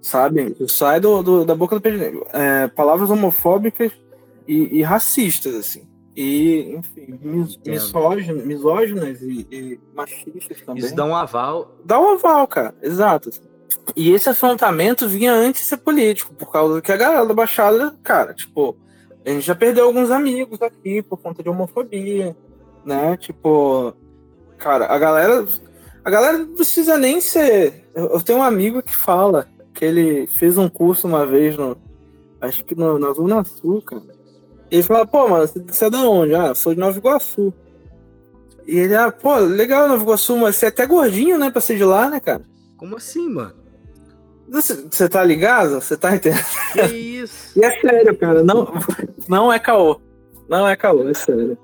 Sabe? 0.00 0.54
Isso 0.60 0.68
sai 0.68 1.00
do, 1.00 1.22
do 1.22 1.44
da 1.44 1.54
boca 1.54 1.74
do 1.74 1.80
presidente. 1.80 2.22
É, 2.32 2.68
palavras 2.68 3.10
homofóbicas 3.10 3.92
e, 4.46 4.78
e, 4.78 4.82
racistas, 4.82 5.54
assim. 5.54 5.88
E, 6.14 6.76
enfim, 6.76 7.18
mis, 7.20 7.58
misóginas, 7.66 8.44
misóginas 8.44 9.20
e, 9.20 9.46
e, 9.50 9.80
machistas 9.94 10.60
também. 10.62 10.84
Isso 10.84 10.94
dá 10.94 11.04
um 11.04 11.16
aval. 11.16 11.76
Dá 11.84 12.00
um 12.00 12.10
aval, 12.10 12.46
cara. 12.46 12.74
Exato. 12.80 13.30
E 13.96 14.12
esse 14.12 14.28
afrontamento 14.28 15.08
vinha 15.08 15.32
antes 15.32 15.62
de 15.62 15.68
ser 15.68 15.78
político, 15.78 16.34
por 16.34 16.52
causa 16.52 16.82
que 16.82 16.92
a 16.92 16.96
galera 16.98 17.24
da 17.24 17.32
Baixada, 17.32 17.96
cara, 18.02 18.34
tipo, 18.34 18.76
a 19.24 19.30
gente 19.30 19.46
já 19.46 19.54
perdeu 19.54 19.86
alguns 19.86 20.10
amigos 20.10 20.60
aqui 20.60 21.02
por 21.02 21.16
conta 21.16 21.42
de 21.42 21.48
homofobia, 21.48 22.36
né? 22.84 23.16
Tipo, 23.16 23.94
cara, 24.58 24.86
a 24.86 24.98
galera. 24.98 25.46
A 26.04 26.10
galera 26.10 26.38
não 26.38 26.54
precisa 26.54 26.98
nem 26.98 27.20
ser. 27.20 27.88
Eu 27.94 28.20
tenho 28.20 28.38
um 28.38 28.42
amigo 28.42 28.82
que 28.82 28.94
fala 28.94 29.48
que 29.74 29.84
ele 29.84 30.26
fez 30.26 30.56
um 30.58 30.68
curso 30.68 31.08
uma 31.08 31.26
vez 31.26 31.56
no. 31.56 31.76
Acho 32.40 32.62
que 32.64 32.74
no, 32.74 32.98
na 32.98 33.12
Zona 33.14 33.42
Sul, 33.44 33.80
cara. 33.82 34.02
Ele 34.70 34.82
fala, 34.82 35.06
pô, 35.06 35.26
mano, 35.26 35.46
você 35.46 35.86
é 35.86 35.90
da 35.90 35.98
onde? 36.08 36.34
Ah, 36.34 36.54
sou 36.54 36.74
de 36.74 36.80
Nova 36.80 36.98
Iguaçu. 36.98 37.52
E 38.66 38.78
ele, 38.78 38.94
ah, 38.94 39.10
pô, 39.10 39.36
legal 39.36 39.88
Nova 39.88 40.02
Iguaçu, 40.02 40.36
mas 40.36 40.56
você 40.56 40.66
é 40.66 40.68
até 40.68 40.86
gordinho, 40.86 41.38
né, 41.38 41.50
pra 41.50 41.60
ser 41.60 41.76
de 41.76 41.84
lá, 41.84 42.10
né, 42.10 42.20
cara? 42.20 42.44
Como 42.76 42.96
assim, 42.96 43.28
mano? 43.28 43.65
Você 44.48 45.08
tá 45.08 45.24
ligado? 45.24 45.80
Você 45.80 45.96
tá 45.96 46.14
entendendo? 46.14 46.44
Que 46.72 46.96
isso? 46.96 47.58
e 47.58 47.64
é 47.64 47.80
sério, 47.80 48.16
cara. 48.16 48.42
Não, 48.44 48.72
não 49.28 49.52
é 49.52 49.58
caô. 49.58 50.00
Não 50.48 50.68
é 50.68 50.76
caô, 50.76 51.08
é 51.08 51.14
sério. 51.14 51.58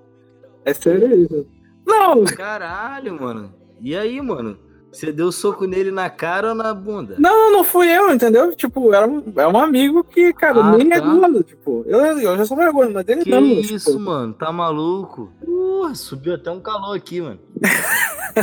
É 0.64 0.74
sério 0.74 1.22
isso. 1.22 1.46
Não! 1.86 2.24
Caralho, 2.24 3.20
mano. 3.20 3.54
E 3.80 3.96
aí, 3.96 4.20
mano? 4.20 4.56
Você 4.92 5.10
deu 5.10 5.32
soco 5.32 5.64
nele 5.64 5.90
na 5.90 6.10
cara 6.10 6.50
ou 6.50 6.54
na 6.54 6.74
bunda? 6.74 7.16
Não, 7.18 7.50
não 7.50 7.64
fui 7.64 7.88
eu, 7.88 8.12
entendeu? 8.12 8.54
Tipo, 8.54 8.92
era 8.92 9.06
um, 9.06 9.32
é 9.36 9.46
um 9.48 9.58
amigo 9.58 10.04
que, 10.04 10.34
cara, 10.34 10.60
ah, 10.60 10.76
nem 10.76 10.86
é 10.92 11.00
tá. 11.00 11.06
é 11.06 11.10
gordo, 11.10 11.42
tipo. 11.42 11.82
Eu, 11.86 12.00
eu 12.18 12.36
já 12.36 12.44
sou 12.44 12.56
mais 12.58 12.70
gordo, 12.70 12.92
mas 12.92 13.04
dele 13.04 13.24
que 13.24 13.30
não. 13.30 13.40
Que 13.40 13.74
isso, 13.74 13.92
tipo. 13.92 13.98
mano? 13.98 14.34
Tá 14.34 14.52
maluco? 14.52 15.32
Uh, 15.42 15.94
subiu 15.94 16.34
até 16.34 16.50
um 16.50 16.60
calor 16.60 16.94
aqui, 16.94 17.22
mano. 17.22 17.40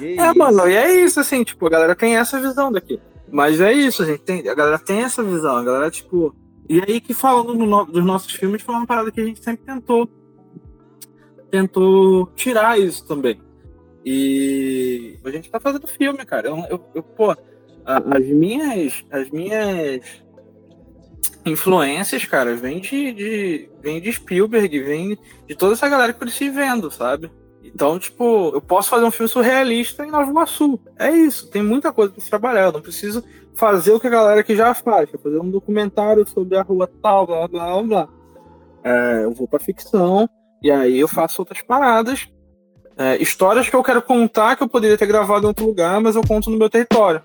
é, 0.00 0.28
isso? 0.28 0.38
mano, 0.38 0.68
e 0.68 0.76
é 0.76 1.04
isso, 1.04 1.18
assim, 1.18 1.42
tipo, 1.42 1.66
a 1.66 1.70
galera 1.70 1.96
tem 1.96 2.16
essa 2.16 2.40
visão 2.40 2.70
daqui. 2.70 3.00
Mas 3.32 3.60
é 3.60 3.72
isso, 3.72 4.02
a 4.02 4.06
gente 4.06 4.22
tem, 4.22 4.48
a 4.48 4.54
galera 4.54 4.78
tem 4.78 5.02
essa 5.02 5.22
visão, 5.22 5.56
a 5.56 5.64
galera, 5.64 5.90
tipo. 5.90 6.34
E 6.68 6.80
aí 6.80 7.00
que 7.00 7.12
falando 7.14 7.54
no, 7.54 7.84
dos 7.84 8.04
nossos 8.04 8.32
filmes 8.32 8.62
foi 8.62 8.74
uma 8.74 8.86
parada 8.86 9.10
que 9.10 9.20
a 9.20 9.24
gente 9.24 9.42
sempre 9.42 9.64
tentou. 9.64 10.08
Tentou 11.50 12.26
tirar 12.36 12.78
isso 12.78 13.06
também. 13.06 13.40
E 14.04 15.18
a 15.24 15.30
gente 15.30 15.50
tá 15.50 15.60
fazendo 15.60 15.86
filme, 15.86 16.24
cara. 16.24 16.48
Eu, 16.48 16.56
eu, 16.70 16.84
eu 16.94 17.02
pô, 17.02 17.36
as 17.84 18.26
minhas. 18.26 19.04
As 19.10 19.30
minhas 19.30 20.00
influências, 21.44 22.24
cara, 22.24 22.54
vem 22.54 22.80
de, 22.80 23.12
de, 23.12 23.70
vem 23.80 24.00
de 24.00 24.12
Spielberg, 24.12 24.78
vem 24.80 25.18
de 25.46 25.54
toda 25.54 25.72
essa 25.72 25.88
galera 25.88 26.12
que 26.12 26.18
eu 26.18 26.26
cresci 26.26 26.50
vendo, 26.50 26.90
sabe? 26.90 27.30
Então, 27.74 27.98
tipo, 27.98 28.50
eu 28.54 28.60
posso 28.60 28.90
fazer 28.90 29.04
um 29.04 29.10
filme 29.10 29.28
surrealista 29.28 30.04
em 30.04 30.10
Nova 30.10 30.30
Iguaçu. 30.30 30.78
É 30.98 31.10
isso, 31.10 31.50
tem 31.50 31.62
muita 31.62 31.92
coisa 31.92 32.12
para 32.12 32.22
se 32.22 32.28
trabalhar. 32.28 32.64
Eu 32.64 32.72
não 32.72 32.80
preciso 32.80 33.24
fazer 33.54 33.92
o 33.92 34.00
que 34.00 34.06
a 34.06 34.10
galera 34.10 34.42
que 34.42 34.56
já 34.56 34.74
faz, 34.74 35.08
é 35.12 35.18
fazer 35.18 35.38
um 35.38 35.50
documentário 35.50 36.26
sobre 36.26 36.56
a 36.56 36.62
rua 36.62 36.90
tal, 37.02 37.26
blá 37.26 37.48
blá 37.48 37.82
blá. 37.82 38.08
É, 38.82 39.24
eu 39.24 39.32
vou 39.32 39.46
pra 39.46 39.58
ficção, 39.58 40.28
e 40.62 40.70
aí 40.70 40.98
eu 40.98 41.08
faço 41.08 41.42
outras 41.42 41.62
paradas. 41.62 42.28
É, 42.96 43.16
histórias 43.16 43.68
que 43.68 43.74
eu 43.74 43.82
quero 43.82 44.02
contar 44.02 44.56
que 44.56 44.62
eu 44.62 44.68
poderia 44.68 44.98
ter 44.98 45.06
gravado 45.06 45.44
em 45.44 45.48
outro 45.48 45.64
lugar, 45.64 46.00
mas 46.00 46.16
eu 46.16 46.22
conto 46.26 46.50
no 46.50 46.58
meu 46.58 46.68
território. 46.68 47.22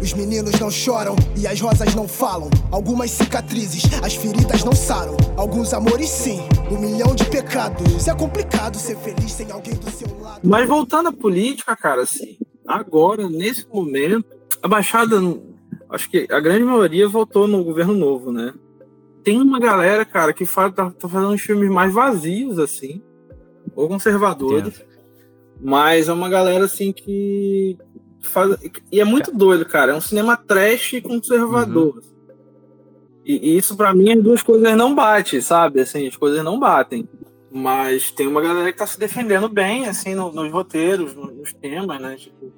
Os 0.00 0.12
meninos 0.14 0.58
não 0.58 0.70
choram 0.70 1.16
e 1.36 1.46
as 1.46 1.60
rosas 1.60 1.94
não 1.94 2.08
falam. 2.08 2.48
Algumas 2.70 3.10
cicatrizes, 3.10 3.84
as 4.02 4.14
feridas 4.14 4.64
não 4.64 4.72
saram. 4.72 5.16
Alguns 5.36 5.72
amores 5.74 6.08
sim, 6.08 6.40
um 6.70 6.78
milhão 6.78 7.14
de 7.14 7.24
pecados. 7.26 8.08
É 8.08 8.14
complicado 8.14 8.76
ser 8.76 8.96
feliz 8.96 9.32
sem 9.32 9.50
alguém 9.50 9.74
do 9.74 9.90
seu 9.90 10.08
lado. 10.20 10.40
Mas 10.42 10.68
voltando 10.68 11.08
à 11.08 11.12
política, 11.12 11.76
cara, 11.76 12.02
assim, 12.02 12.38
agora, 12.66 13.28
nesse 13.28 13.66
momento, 13.68 14.26
a 14.62 14.68
Baixada, 14.68 15.16
acho 15.90 16.10
que 16.10 16.26
a 16.30 16.40
grande 16.40 16.64
maioria 16.64 17.08
votou 17.08 17.46
no 17.46 17.62
governo 17.62 17.94
novo, 17.94 18.32
né? 18.32 18.54
Tem 19.22 19.40
uma 19.40 19.58
galera, 19.58 20.04
cara, 20.04 20.32
que 20.32 20.46
faz, 20.46 20.72
tá, 20.72 20.90
tá 20.90 21.08
fazendo 21.08 21.32
uns 21.32 21.42
filmes 21.42 21.68
mais 21.68 21.92
vazios, 21.92 22.58
assim, 22.58 23.02
ou 23.74 23.88
conservadores. 23.88 24.76
Entendo. 24.76 24.96
Mas 25.60 26.08
é 26.08 26.12
uma 26.12 26.28
galera, 26.28 26.64
assim, 26.64 26.92
que 26.92 27.76
faz. 28.26 28.56
E 28.92 29.00
é 29.00 29.04
muito 29.04 29.32
doido, 29.32 29.64
cara. 29.64 29.92
É 29.92 29.94
um 29.94 30.00
cinema 30.00 30.36
trash 30.36 31.00
conservador. 31.02 31.96
Uhum. 31.96 32.16
E, 33.24 33.54
e, 33.54 33.58
isso, 33.58 33.76
para 33.76 33.94
mim, 33.94 34.12
as 34.12 34.22
duas 34.22 34.42
coisas 34.42 34.76
não 34.76 34.94
batem, 34.94 35.40
sabe? 35.40 35.80
Assim, 35.80 36.06
as 36.06 36.16
coisas 36.16 36.44
não 36.44 36.58
batem. 36.58 37.08
Mas 37.50 38.10
tem 38.10 38.26
uma 38.26 38.42
galera 38.42 38.70
que 38.70 38.78
tá 38.78 38.86
se 38.86 38.98
defendendo 38.98 39.48
bem, 39.48 39.88
assim, 39.88 40.14
no, 40.14 40.30
nos 40.30 40.52
roteiros, 40.52 41.14
nos 41.14 41.52
temas, 41.54 42.00
né? 42.00 42.16
Tipo, 42.16 42.52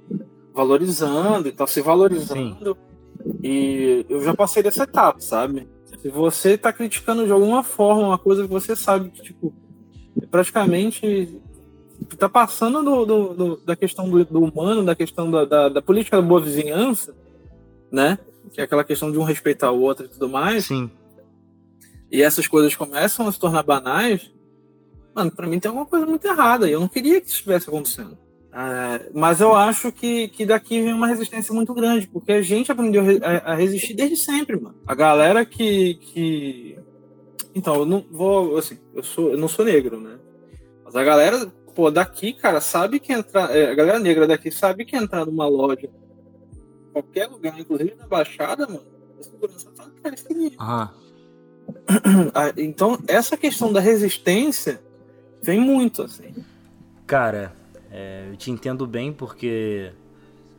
valorizando 0.52 1.48
e 1.48 1.52
tá 1.52 1.66
se 1.66 1.80
valorizando. 1.80 2.76
Sim. 2.76 3.38
E 3.42 4.04
eu 4.08 4.22
já 4.22 4.34
passei 4.34 4.62
dessa 4.62 4.84
etapa, 4.84 5.20
sabe? 5.20 5.68
Se 6.02 6.08
você 6.08 6.58
tá 6.58 6.72
criticando 6.72 7.24
de 7.24 7.32
alguma 7.32 7.62
forma 7.62 8.08
uma 8.08 8.18
coisa 8.18 8.42
que 8.42 8.50
você 8.50 8.76
sabe 8.76 9.10
que, 9.10 9.22
tipo, 9.22 9.54
é 10.20 10.26
praticamente 10.26 11.40
tá 12.16 12.28
passando 12.28 12.82
do, 12.82 13.04
do, 13.04 13.34
do, 13.34 13.56
da 13.58 13.76
questão 13.76 14.08
do, 14.08 14.42
humano, 14.42 14.84
da 14.84 14.94
questão 14.94 15.30
da, 15.30 15.44
da, 15.44 15.68
da, 15.68 15.82
política 15.82 16.16
da 16.16 16.22
boa 16.22 16.40
vizinhança, 16.40 17.14
né? 17.90 18.18
Que 18.52 18.60
é 18.60 18.64
aquela 18.64 18.84
questão 18.84 19.10
de 19.10 19.18
um 19.18 19.24
respeitar 19.24 19.70
o 19.70 19.80
outro 19.80 20.06
e 20.06 20.08
tudo 20.08 20.28
mais. 20.28 20.66
Sim. 20.66 20.90
E 22.10 22.22
essas 22.22 22.46
coisas 22.46 22.74
começam 22.74 23.26
a 23.26 23.32
se 23.32 23.38
tornar 23.38 23.62
banais. 23.62 24.30
Mano, 25.14 25.30
pra 25.30 25.46
mim 25.46 25.58
tem 25.58 25.68
alguma 25.68 25.86
coisa 25.86 26.06
muito 26.06 26.26
errada. 26.26 26.68
E 26.68 26.72
eu 26.72 26.80
não 26.80 26.88
queria 26.88 27.20
que 27.20 27.26
isso 27.26 27.36
estivesse 27.36 27.68
acontecendo. 27.68 28.16
É, 28.52 29.10
mas 29.14 29.40
eu 29.40 29.54
acho 29.54 29.92
que, 29.92 30.28
que 30.28 30.46
daqui 30.46 30.80
vem 30.80 30.92
uma 30.92 31.06
resistência 31.06 31.54
muito 31.54 31.74
grande, 31.74 32.06
porque 32.06 32.32
a 32.32 32.42
gente 32.42 32.72
aprendeu 32.72 33.04
a, 33.22 33.52
a 33.52 33.54
resistir 33.54 33.94
desde 33.94 34.16
sempre, 34.16 34.56
mano. 34.58 34.74
A 34.86 34.94
galera 34.94 35.44
que, 35.44 35.94
que. 35.94 36.78
Então, 37.54 37.74
eu 37.76 37.86
não 37.86 38.04
vou. 38.10 38.56
Assim, 38.56 38.78
eu, 38.94 39.02
sou, 39.02 39.30
eu 39.30 39.38
não 39.38 39.48
sou 39.48 39.64
negro, 39.64 40.00
né? 40.00 40.18
Mas 40.84 40.96
a 40.96 41.04
galera 41.04 41.52
pô, 41.78 41.92
daqui, 41.92 42.32
cara, 42.32 42.60
sabe 42.60 42.98
que 42.98 43.12
entrar. 43.12 43.56
É, 43.56 43.70
a 43.70 43.74
galera 43.76 44.00
negra 44.00 44.26
daqui 44.26 44.50
sabe 44.50 44.84
que 44.84 44.96
entrar 44.96 45.24
numa 45.24 45.46
loja 45.46 45.88
qualquer 46.92 47.28
lugar, 47.28 47.56
inclusive 47.60 47.94
na 47.94 48.08
Baixada, 48.08 48.66
mano, 48.66 48.82
a 49.16 49.22
segurança 49.22 49.70
tá. 49.70 49.88
Ah, 52.34 52.52
Então, 52.56 52.98
essa 53.06 53.36
questão 53.36 53.72
da 53.72 53.78
resistência 53.78 54.80
vem 55.40 55.60
muito, 55.60 56.02
assim. 56.02 56.34
Cara, 57.06 57.52
é, 57.92 58.26
eu 58.30 58.36
te 58.36 58.50
entendo 58.50 58.84
bem 58.84 59.12
porque 59.12 59.92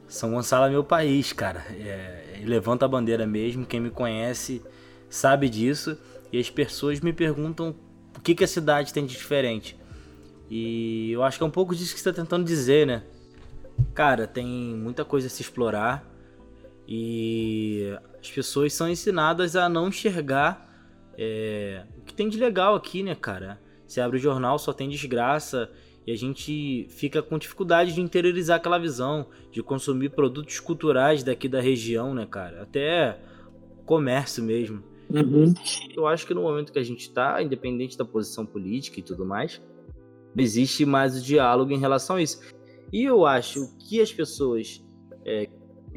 São 0.08 0.32
Gonçalo 0.32 0.67
é 0.67 0.69
meu 0.69 0.86
país, 0.86 1.34
cara. 1.34 1.65
É, 1.71 2.41
levanta 2.45 2.86
a 2.86 2.88
bandeira 2.88 3.27
mesmo. 3.27 3.65
Quem 3.65 3.82
me 3.82 3.89
conhece 3.89 4.62
sabe 5.10 5.49
disso. 5.49 5.97
E 6.32 6.39
as 6.39 6.49
pessoas 6.49 7.01
me 7.01 7.12
perguntam 7.12 7.75
o 8.15 8.21
que, 8.21 8.34
que 8.34 8.45
a 8.45 8.47
cidade 8.47 8.93
tem 8.93 9.05
de 9.05 9.17
diferente. 9.17 9.78
E 10.49 11.12
eu 11.12 11.23
acho 11.23 11.38
que 11.38 11.43
é 11.43 11.45
um 11.45 11.51
pouco 11.51 11.75
disso 11.75 11.93
que 11.93 11.99
você 11.99 12.09
está 12.09 12.21
tentando 12.21 12.43
dizer, 12.43 12.88
né? 12.88 13.03
Cara, 13.93 14.25
tem 14.25 14.47
muita 14.47 15.05
coisa 15.05 15.27
a 15.27 15.29
se 15.29 15.41
explorar. 15.41 16.07
E 16.88 17.95
as 18.19 18.31
pessoas 18.31 18.73
são 18.73 18.89
ensinadas 18.89 19.55
a 19.55 19.69
não 19.69 19.89
enxergar 19.89 20.67
é, 21.17 21.83
o 21.97 22.01
que 22.01 22.13
tem 22.13 22.29
de 22.29 22.39
legal 22.39 22.75
aqui, 22.75 23.03
né, 23.03 23.13
cara? 23.13 23.62
Você 23.85 24.01
abre 24.01 24.17
o 24.17 24.19
jornal, 24.19 24.57
só 24.57 24.73
tem 24.73 24.89
desgraça. 24.89 25.69
E 26.07 26.12
a 26.12 26.15
gente 26.17 26.88
fica 26.89 27.21
com 27.21 27.38
dificuldade 27.38 27.93
de 27.93 28.01
interiorizar 28.01 28.57
aquela 28.57 28.79
visão, 28.79 29.27
de 29.51 29.62
consumir 29.62 30.09
produtos 30.09 30.59
culturais 30.59 31.23
daqui 31.23 31.47
da 31.47 31.62
região, 31.62 32.13
né, 32.15 32.25
cara? 32.25 32.63
Até 32.63 33.19
comércio 33.85 34.43
mesmo. 34.43 34.83
Eu 35.95 36.07
acho 36.07 36.25
que 36.25 36.33
no 36.33 36.41
momento 36.41 36.71
que 36.71 36.79
a 36.79 36.83
gente 36.83 37.12
tá, 37.12 37.41
independente 37.43 37.97
da 37.97 38.05
posição 38.05 38.45
política 38.45 38.99
e 38.99 39.03
tudo 39.03 39.25
mais, 39.25 39.62
não 40.39 40.43
existe 40.43 40.86
mais 40.86 41.17
o 41.17 41.21
diálogo 41.21 41.73
em 41.73 41.78
relação 41.78 42.15
a 42.15 42.21
isso. 42.21 42.39
E 42.93 43.04
eu 43.04 43.25
acho 43.25 43.75
que 43.78 44.02
as 44.02 44.12
pessoas 44.12 44.82
é, 45.25 45.47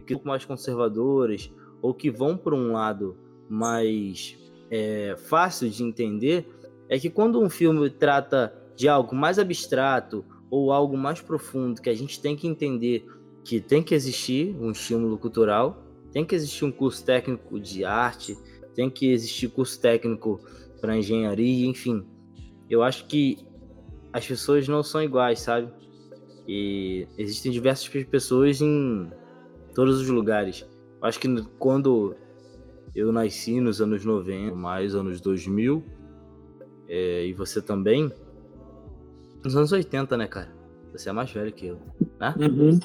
que 0.05 0.15
são 0.15 0.23
mais 0.25 0.45
conservadoras 0.45 1.51
ou 1.81 1.95
que 1.95 2.11
vão 2.11 2.37
por 2.37 2.53
um 2.53 2.73
lado 2.73 3.17
mais 3.49 4.37
é, 4.69 5.15
fácil 5.17 5.71
de 5.71 5.85
entender 5.85 6.47
é 6.89 6.99
que 6.99 7.09
quando 7.09 7.41
um 7.41 7.49
filme 7.49 7.89
trata 7.89 8.53
de 8.75 8.89
algo 8.89 9.15
mais 9.15 9.39
abstrato 9.39 10.25
ou 10.51 10.73
algo 10.73 10.97
mais 10.97 11.21
profundo 11.21 11.81
que 11.81 11.89
a 11.89 11.95
gente 11.95 12.21
tem 12.21 12.35
que 12.35 12.47
entender 12.47 13.07
que 13.45 13.61
tem 13.61 13.83
que 13.83 13.95
existir 13.95 14.57
um 14.61 14.71
estímulo 14.71 15.19
cultural, 15.19 15.83
tem 16.13 16.25
que 16.25 16.35
existir 16.35 16.65
um 16.65 16.71
curso 16.71 17.05
técnico 17.05 17.59
de 17.59 17.85
arte, 17.85 18.37
tem 18.75 18.91
que 18.91 19.11
existir 19.11 19.49
curso 19.49 19.81
técnico 19.81 20.41
para 20.81 20.97
engenharia, 20.97 21.67
enfim. 21.67 22.05
Eu 22.69 22.83
acho 22.83 23.07
que 23.07 23.39
as 24.13 24.27
pessoas 24.27 24.69
não 24.69 24.83
são 24.83 25.03
iguais, 25.03 25.41
sabe? 25.41 25.69
E 26.47 27.07
existem 27.17 27.53
diversas 27.53 27.89
pessoas 28.05 28.61
em 28.61 29.11
todos 29.75 30.01
os 30.01 30.09
lugares. 30.09 30.67
Eu 31.01 31.09
acho 31.09 31.19
que 31.19 31.29
quando 31.59 32.15
eu 32.95 33.13
nasci 33.13 33.61
nos 33.61 33.81
anos 33.81 34.05
90, 34.05 34.55
mais 34.55 34.95
anos 34.95 35.21
2000, 35.21 35.83
é, 36.89 37.27
e 37.27 37.33
você 37.33 37.63
também, 37.63 38.13
nos 39.43 39.57
anos 39.57 39.73
80, 39.73 40.17
né, 40.17 40.27
cara? 40.27 40.53
Você 40.93 41.09
é 41.09 41.13
mais 41.13 41.31
velho 41.31 41.51
que 41.53 41.69
eu, 41.69 41.79
né? 42.21 42.35
Uhum. 42.39 42.79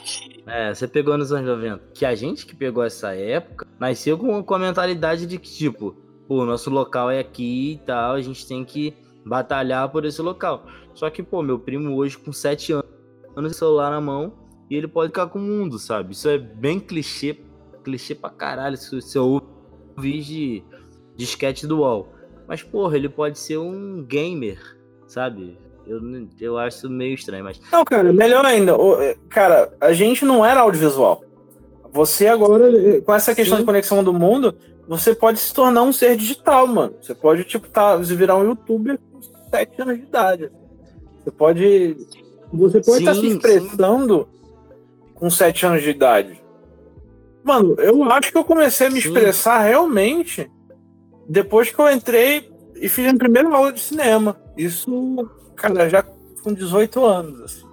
É, 0.46 0.74
você 0.74 0.88
pegou 0.88 1.18
nos 1.18 1.34
anos 1.34 1.46
90. 1.46 1.92
Que 1.94 2.06
a 2.06 2.16
gente 2.16 2.46
que 2.46 2.56
pegou 2.56 2.84
essa 2.84 3.14
época 3.14 3.68
nasceu 3.78 4.18
com, 4.18 4.42
com 4.42 4.56
a 4.56 4.60
mentalidade 4.60 5.26
de 5.26 5.38
que, 5.38 5.50
tipo, 5.50 5.94
pô, 6.26 6.46
nosso 6.46 6.70
local 6.70 7.12
é 7.12 7.20
aqui 7.20 7.74
e 7.74 7.78
tal, 7.86 8.14
a 8.14 8.22
gente 8.22 8.48
tem 8.48 8.64
que 8.64 8.94
batalhar 9.26 9.90
por 9.90 10.06
esse 10.06 10.22
local. 10.22 10.66
Só 10.98 11.12
que, 11.12 11.22
pô, 11.22 11.44
meu 11.44 11.60
primo 11.60 11.96
hoje 11.96 12.18
com 12.18 12.34
7 12.34 12.74
anos, 13.36 13.56
celular 13.56 13.92
na 13.92 14.02
mão, 14.02 14.34
e 14.68 14.76
ele 14.76 14.88
pode 14.88 15.10
ficar 15.10 15.28
com 15.28 15.38
o 15.38 15.42
mundo, 15.44 15.78
sabe? 15.78 16.14
Isso 16.14 16.28
é 16.28 16.40
bem 16.40 16.80
clichê, 16.80 17.38
clichê 17.84 18.16
pra 18.16 18.32
caralho, 18.32 18.76
se 18.76 19.00
você 19.00 19.20
ouvir 19.20 20.24
de, 20.24 20.64
de 21.16 21.24
sketch 21.24 21.66
do 21.66 21.82
UOL. 21.82 22.08
Mas, 22.48 22.64
porra, 22.64 22.98
ele 22.98 23.08
pode 23.08 23.38
ser 23.38 23.60
um 23.60 24.04
gamer, 24.04 24.60
sabe? 25.06 25.56
Eu, 25.86 26.02
eu 26.42 26.58
acho 26.58 26.90
meio 26.90 27.14
estranho, 27.14 27.44
mas 27.44 27.62
Não, 27.72 27.86
cara, 27.86 28.12
melhor 28.12 28.44
ainda. 28.44 28.72
é, 29.00 29.16
Cara, 29.30 29.72
a 29.80 29.94
gente 29.94 30.26
não 30.26 30.44
era 30.44 30.62
audiovisual. 30.62 31.24
Você 31.92 32.26
agora, 32.26 32.76
eh, 32.76 33.02
com 33.02 33.14
essa 33.14 33.36
questão 33.36 33.58
Sim. 33.58 33.62
de 33.62 33.68
conexão 33.68 34.04
do 34.04 34.12
mundo, 34.12 34.58
você 34.88 35.14
pode 35.14 35.38
se 35.38 35.54
tornar 35.54 35.84
um 35.84 35.94
ser 35.94 36.18
digital, 36.18 36.66
mano. 36.66 36.96
Você 37.00 37.14
pode, 37.14 37.44
tipo, 37.44 37.70
tá, 37.70 37.96
virar 37.98 38.36
um 38.36 38.46
youtuber 38.46 38.98
com 39.12 39.22
7 39.22 39.80
anos 39.84 39.98
de 39.98 40.04
idade. 40.04 40.52
Você 41.28 41.32
pode. 41.32 41.98
Você 42.54 42.80
pode 42.82 43.00
estar 43.00 43.14
se 43.16 43.20
Sim, 43.22 43.28
expressando 43.36 44.30
com 45.14 45.30
7 45.30 45.66
anos 45.66 45.84
de 45.84 45.90
idade. 45.90 46.42
Mano, 47.44 47.76
eu 47.80 48.02
acho 48.06 48.32
que 48.32 48.38
eu 48.38 48.46
comecei 48.46 48.88
a 48.88 48.90
me 48.90 49.02
Sim. 49.02 49.10
expressar 49.10 49.60
realmente 49.60 50.50
depois 51.28 51.70
que 51.70 51.80
eu 51.80 51.92
entrei 51.92 52.50
e 52.76 52.88
fiz 52.88 53.12
a 53.14 53.18
primeira 53.18 53.50
aula 53.54 53.74
de 53.74 53.82
cinema. 53.82 54.40
Isso, 54.58 55.30
cara, 55.56 55.90
já 55.90 56.02
com 56.02 56.54
18 56.54 57.04
anos, 57.06 57.42
assim. 57.42 57.68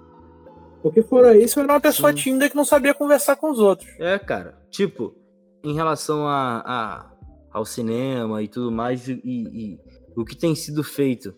Porque 0.82 1.00
fora 1.02 1.36
isso, 1.38 1.58
eu 1.60 1.64
era 1.64 1.74
uma 1.74 1.80
pessoa 1.80 2.10
Sim. 2.10 2.16
tímida 2.18 2.48
que 2.50 2.56
não 2.56 2.64
sabia 2.64 2.92
conversar 2.92 3.36
com 3.36 3.50
os 3.52 3.60
outros. 3.60 3.88
É, 4.00 4.18
cara. 4.18 4.58
Tipo, 4.68 5.14
em 5.62 5.74
relação 5.74 6.26
a, 6.26 6.62
a- 6.66 7.10
ao 7.52 7.64
cinema 7.64 8.42
e 8.42 8.48
tudo 8.48 8.72
mais, 8.72 9.06
e, 9.08 9.20
e 9.24 9.78
o 10.16 10.24
que 10.24 10.36
tem 10.36 10.54
sido 10.56 10.82
feito, 10.82 11.32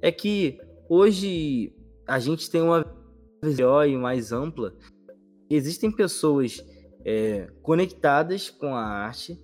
é 0.00 0.10
que 0.10 0.58
hoje 0.88 1.74
a 2.06 2.18
gente 2.18 2.50
tem 2.50 2.62
uma 2.62 2.84
visão 3.42 3.86
mais 3.98 4.32
ampla. 4.32 4.74
Existem 5.50 5.90
pessoas 5.90 6.64
é, 7.04 7.50
conectadas 7.62 8.50
com 8.50 8.74
a 8.74 8.84
arte, 8.84 9.38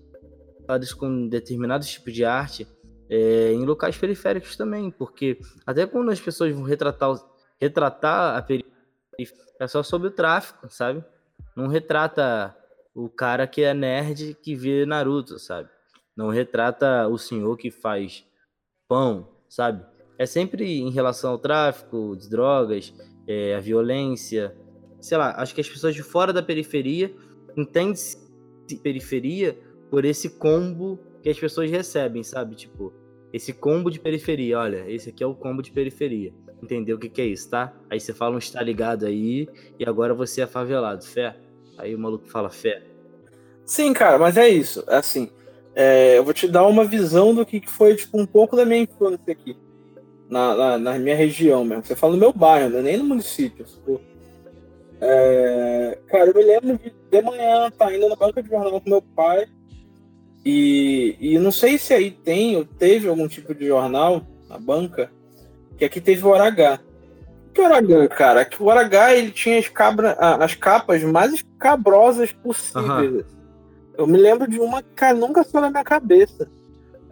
conectadas 0.55 0.93
com 0.93 1.29
determinados 1.29 1.89
tipos 1.89 2.13
de 2.13 2.25
arte, 2.25 2.67
é, 3.09 3.53
em 3.53 3.65
locais 3.65 3.97
periféricos 3.97 4.57
também, 4.57 4.91
porque 4.91 5.39
até 5.67 5.87
quando 5.87 6.11
as 6.11 6.21
pessoas 6.21 6.55
vão 6.55 6.65
retratar, 6.65 7.15
retratar 7.61 8.37
a 8.37 8.43
periferia, 8.43 8.75
é 9.61 9.67
só 9.67 9.83
sobre 9.83 10.09
o 10.09 10.11
tráfico, 10.11 10.67
sabe? 10.71 11.05
Não 11.57 11.69
retrata 11.69 12.57
o 12.95 13.09
cara 13.09 13.47
que 13.47 13.63
é 13.63 13.73
nerd 13.75 14.35
que 14.43 14.55
vê 14.55 14.85
Naruto, 14.85 15.39
sabe? 15.39 15.69
Não 16.17 16.29
retrata 16.29 17.09
o 17.09 17.19
senhor 17.19 17.57
que 17.57 17.71
faz 17.71 18.25
pão, 18.89 19.29
sabe? 19.49 19.85
É 20.19 20.27
sempre 20.27 20.81
em 20.81 20.91
relação 20.91 21.31
ao 21.31 21.39
tráfico 21.39 22.17
de 22.17 22.29
drogas, 22.29 22.95
é, 23.27 23.55
a 23.55 23.61
violência. 23.61 24.57
Sei 25.01 25.19
lá, 25.19 25.35
acho 25.37 25.55
que 25.55 25.61
as 25.61 25.69
pessoas 25.69 25.95
de 25.95 26.03
fora 26.03 26.33
da 26.33 26.43
periferia 26.43 27.13
entendem 27.57 27.95
periferia 28.83 29.59
por 29.91 30.05
esse 30.05 30.31
combo 30.31 30.99
que 31.23 31.29
as 31.29 31.39
pessoas 31.39 31.71
recebem, 31.71 32.23
sabe? 32.23 32.55
Tipo, 32.55 32.93
esse 33.33 33.53
combo 33.53 33.91
de 33.91 33.99
periferia. 33.99 34.59
Olha, 34.59 34.85
esse 34.89 35.11
aqui 35.11 35.23
é 35.23 35.27
o 35.27 35.35
combo 35.35 35.63
de 35.63 35.71
periferia. 35.71 36.33
Entendeu 36.63 36.97
o 36.97 36.99
que, 36.99 37.09
que 37.09 37.21
é 37.21 37.27
isso, 37.27 37.51
tá? 37.51 37.75
Aí 37.91 38.01
você 38.01 38.13
fala 38.13 38.37
um 38.37 38.39
está 38.39 38.63
ligado 38.63 39.05
aí 39.05 39.49
e 39.79 39.85
agora 39.85 40.15
você 40.15 40.43
é 40.43 40.47
favelado. 40.47 41.05
Fé? 41.05 41.37
Aí 41.77 41.95
o 41.95 41.99
maluco 41.99 42.27
fala 42.29 42.49
fé. 42.49 42.83
Sim, 43.67 43.93
cara, 43.93 44.19
mas 44.19 44.37
é 44.37 44.49
isso. 44.49 44.85
Assim, 44.87 45.31
é, 45.75 46.19
eu 46.19 46.25
vou 46.25 46.33
te 46.33 46.47
dar 46.47 46.67
uma 46.67 46.85
visão 46.85 47.35
do 47.35 47.45
que 47.45 47.61
foi, 47.69 47.97
tipo, 47.97 48.19
um 48.19 48.27
pouco 48.27 48.57
da 48.57 48.65
minha 48.65 48.83
infância 48.83 49.33
aqui. 49.33 49.57
Na, 50.29 50.55
na, 50.55 50.79
na 50.79 50.99
minha 50.99 51.17
região 51.17 51.65
mesmo. 51.65 51.85
Você 51.85 51.95
fala 51.95 52.15
no 52.15 52.19
meu 52.19 52.33
bairro, 52.33 52.71
não 52.71 52.79
é 52.79 52.83
nem 52.83 52.97
no 52.97 53.05
município. 53.05 53.67
É, 55.01 55.99
cara, 56.09 56.31
eu 56.31 56.35
me 56.35 56.43
lembro 56.43 56.79
de, 56.79 56.95
de 57.11 57.23
manhã 57.23 57.71
tá 57.71 57.95
indo 57.95 58.09
na 58.09 58.17
banca 58.17 58.43
de 58.43 58.49
jornal 58.49 58.81
com 58.81 58.91
meu 58.91 59.03
pai. 59.03 59.47
E, 60.45 61.17
e 61.21 61.39
não 61.39 61.51
sei 61.51 61.79
se 61.79 61.95
aí 61.95 62.11
tem 62.11 62.57
ou 62.57 62.65
teve 62.65 63.09
algum 63.09 63.27
tipo 63.27 63.55
de 63.55 63.67
jornal 63.67 64.23
na 64.49 64.59
banca, 64.59 65.11
que 65.79 65.85
aqui 65.85 66.01
teve 66.01 66.25
o 66.25 66.29
Hora 66.29 66.45
H. 66.45 66.81
Que 67.53 67.61
o 67.61 67.65
Hora 67.65 67.79
H, 67.79 68.09
cara? 68.09 68.45
Que 68.45 68.63
o 68.63 68.67
Hora 68.67 68.81
H 68.81 69.15
ele 69.15 69.31
tinha 69.31 69.59
as, 69.59 69.69
cabra, 69.69 70.13
as 70.13 70.55
capas 70.55 71.03
mais 71.03 71.33
escabrosas 71.35 72.33
possíveis. 72.33 73.25
Eu 73.97 74.07
me 74.07 74.19
lembro 74.19 74.49
de 74.49 74.59
uma 74.59 74.83
que 74.83 75.13
nunca 75.13 75.45
saiu 75.45 75.63
na 75.63 75.71
minha 75.71 75.85
cabeça. 75.85 76.49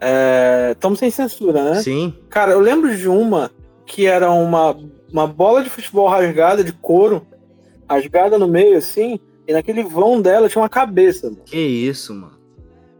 É, 0.03 0.75
Tamo 0.79 0.95
sem 0.95 1.09
censura, 1.09 1.63
né? 1.63 1.81
Sim, 1.81 2.13
Cara, 2.29 2.51
eu 2.51 2.59
lembro 2.59 2.95
de 2.95 3.07
uma 3.07 3.49
que 3.85 4.05
era 4.05 4.31
uma, 4.31 4.75
uma 5.11 5.27
bola 5.27 5.63
de 5.63 5.69
futebol 5.69 6.07
rasgada 6.07 6.63
de 6.63 6.73
couro, 6.73 7.25
rasgada 7.89 8.37
no 8.37 8.47
meio 8.47 8.77
assim, 8.77 9.19
e 9.47 9.53
naquele 9.53 9.83
vão 9.83 10.21
dela 10.21 10.49
tinha 10.49 10.61
uma 10.61 10.69
cabeça. 10.69 11.29
mano. 11.29 11.41
que 11.45 11.57
isso, 11.57 12.13
mano. 12.13 12.37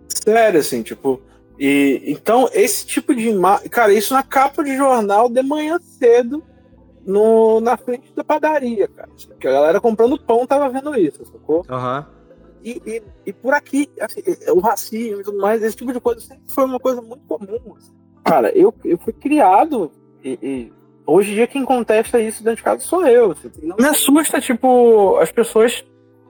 Sério, 0.08 0.60
assim, 0.60 0.82
tipo. 0.84 1.22
E, 1.60 2.02
então, 2.06 2.50
esse 2.54 2.86
tipo 2.86 3.16
de 3.16 3.30
imagem. 3.30 3.70
Cara, 3.70 3.94
isso 3.94 4.14
na 4.14 4.24
capa 4.24 4.64
de 4.64 4.76
jornal 4.76 5.30
de 5.30 5.42
manhã 5.42 5.80
cedo, 5.80 6.44
no, 7.06 7.60
na 7.60 7.78
frente 7.78 8.14
da 8.16 8.24
padaria, 8.24 8.88
cara. 8.88 9.10
Que 9.40 9.48
a 9.48 9.52
galera 9.52 9.82
comprando 9.82 10.18
pão 10.18 10.46
tava 10.46 10.70
vendo 10.70 10.98
isso, 10.98 11.26
sacou? 11.26 11.66
Aham. 11.70 12.06
E, 12.64 12.82
e, 12.86 13.04
e 13.26 13.34
por 13.34 13.54
aqui, 13.54 13.90
assim, 14.00 14.22
o 14.50 14.60
racismo 14.60 15.20
e 15.20 15.24
tudo 15.24 15.38
mais, 15.38 15.62
esse 15.62 15.76
tipo 15.76 15.92
de 15.92 16.00
coisa 16.00 16.22
sempre 16.22 16.44
foi 16.48 16.64
uma 16.64 16.80
coisa 16.80 17.02
muito 17.02 17.24
comum. 17.28 17.76
assim. 17.78 17.92
Cara, 18.24 18.58
eu, 18.58 18.74
eu 18.86 18.98
fui 18.98 19.12
criado 19.12 19.92
e, 20.24 20.40
e 20.42 20.74
hoje 21.06 21.32
em 21.32 21.36
dia 21.36 21.48
quem 21.48 21.66
contesta 21.66 22.22
isso 22.22 22.42
dentro 22.42 22.58
de 22.58 22.64
casa 22.64 22.82
sou 22.82 23.06
eu. 23.06 23.32
assim. 23.32 23.52
Não 23.62 23.76
me 23.76 23.86
assusta, 23.86 24.40
tipo, 24.40 25.18
as 25.18 25.32
pessoas 25.32 25.86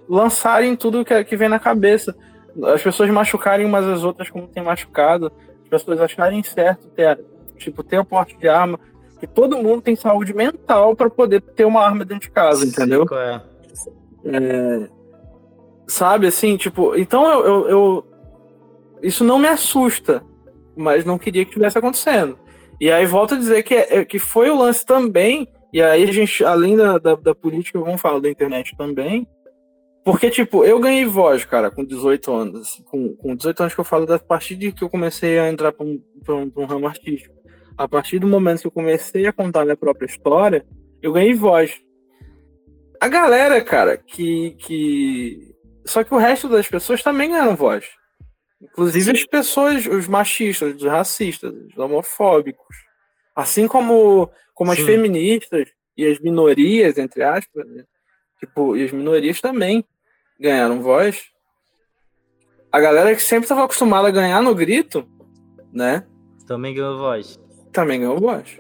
lançarem 0.10 0.76
tudo 0.76 1.06
que, 1.06 1.24
que 1.24 1.38
vem 1.38 1.50
na 1.50 1.60
cabeça. 1.60 2.16
As 2.64 2.82
pessoas 2.82 3.10
machucarem 3.12 3.66
umas 3.66 3.86
às 3.86 4.04
outras 4.04 4.30
como 4.30 4.48
tem 4.48 4.64
machucado. 4.64 5.32
As 5.64 5.70
pessoas 5.70 6.02
acharem 6.02 6.42
certo 6.42 6.88
ter, 6.90 7.24
tipo, 7.58 7.84
ter 7.84 8.00
o 8.00 8.06
porte 8.06 8.36
de 8.38 8.48
arma. 8.48 8.80
Que 9.20 9.28
todo 9.28 9.62
mundo 9.62 9.82
tem 9.82 9.96
saúde 9.96 10.34
mental 10.34 10.96
para 10.96 11.10
poder 11.10 11.42
ter 11.42 11.66
uma 11.66 11.82
arma 11.82 12.04
dentro 12.04 12.28
de 12.28 12.32
casa, 12.32 12.66
entendeu? 12.66 13.06
É. 13.12 13.42
É, 14.26 14.90
sabe, 15.88 16.28
assim, 16.28 16.58
tipo, 16.58 16.96
então 16.96 17.26
eu, 17.30 17.46
eu, 17.46 17.70
eu, 17.70 18.06
Isso 19.02 19.24
não 19.24 19.40
me 19.40 19.48
assusta, 19.48 20.24
mas 20.76 21.06
não 21.06 21.18
queria 21.18 21.44
que 21.44 21.52
estivesse 21.52 21.78
acontecendo. 21.78 22.38
E 22.80 22.92
aí 22.92 23.06
volto 23.06 23.36
a 23.36 23.38
dizer 23.38 23.64
que, 23.64 23.76
é, 23.76 24.04
que 24.04 24.20
foi 24.20 24.50
o 24.50 24.58
lance 24.58 24.86
também, 24.86 25.48
e 25.72 25.82
aí 25.82 26.04
a 26.04 26.12
gente, 26.12 26.44
além 26.44 26.76
da, 26.76 26.98
da, 26.98 27.16
da 27.16 27.36
política, 27.36 27.80
vamos 27.80 28.02
falar 28.02 28.20
da 28.20 28.30
internet 28.30 28.76
também. 28.78 29.28
Porque, 30.04 30.30
tipo, 30.30 30.66
eu 30.66 30.80
ganhei 30.80 31.06
voz, 31.06 31.46
cara, 31.46 31.72
com 31.72 31.84
18 31.84 32.32
anos. 32.32 32.62
Assim, 32.62 32.84
com, 32.84 33.16
com 33.16 33.36
18 33.36 33.62
anos 33.62 33.74
que 33.74 33.80
eu 33.80 33.86
falo 33.86 34.06
da 34.06 34.20
partir 34.20 34.56
de 34.56 34.72
que 34.72 34.84
eu 34.84 34.90
comecei 34.90 35.40
a 35.40 35.50
entrar 35.50 35.72
para 35.72 35.86
um, 35.86 36.02
um, 36.30 36.52
um 36.58 36.66
ramo 36.66 36.88
artístico. 36.88 37.34
A 37.78 37.88
partir 37.88 38.20
do 38.20 38.28
momento 38.28 38.62
que 38.62 38.68
eu 38.68 38.72
comecei 38.72 39.26
a 39.26 39.34
contar 39.34 39.64
minha 39.64 39.78
própria 39.78 40.06
história, 40.06 40.66
eu 41.02 41.14
ganhei 41.14 41.34
voz. 41.34 41.82
A 43.00 43.08
galera, 43.08 43.62
cara, 43.64 43.98
que, 43.98 44.52
que. 44.60 45.53
Só 45.86 46.04
que 46.04 46.14
o 46.14 46.18
resto 46.18 46.48
das 46.48 46.68
pessoas 46.68 47.04
também 47.04 47.30
ganharam 47.30 47.56
voz. 47.56 47.86
Inclusive 48.62 49.12
as 49.12 49.26
pessoas, 49.26 49.86
os 49.86 50.08
machistas, 50.08 50.76
os 50.76 50.84
racistas, 50.84 51.54
os 51.54 51.78
homofóbicos. 51.78 52.76
Assim 53.36 53.68
como, 53.68 54.32
como 54.54 54.72
as 54.72 54.80
feministas 54.80 55.70
e 55.98 56.06
as 56.06 56.20
minorias, 56.20 56.98
entre 56.98 57.24
aspas, 57.24 57.68
né? 57.68 57.84
tipo, 58.40 58.76
e 58.78 58.84
as 58.84 58.92
minorias 58.92 59.42
também 59.42 59.84
ganharam 60.40 60.82
voz. 60.82 61.32
A 62.72 62.80
galera 62.80 63.16
que 63.16 63.22
sempre 63.22 63.46
estava 63.46 63.64
acostumada 63.64 64.08
a 64.08 64.12
ganhar 64.12 64.42
no 64.42 64.56
grito, 64.56 65.08
né? 65.72 66.06
Também 66.48 66.74
ganhou 66.74 66.98
voz. 66.98 67.40
Também 67.72 68.00
ganhou 68.00 68.20
voz. 68.20 68.60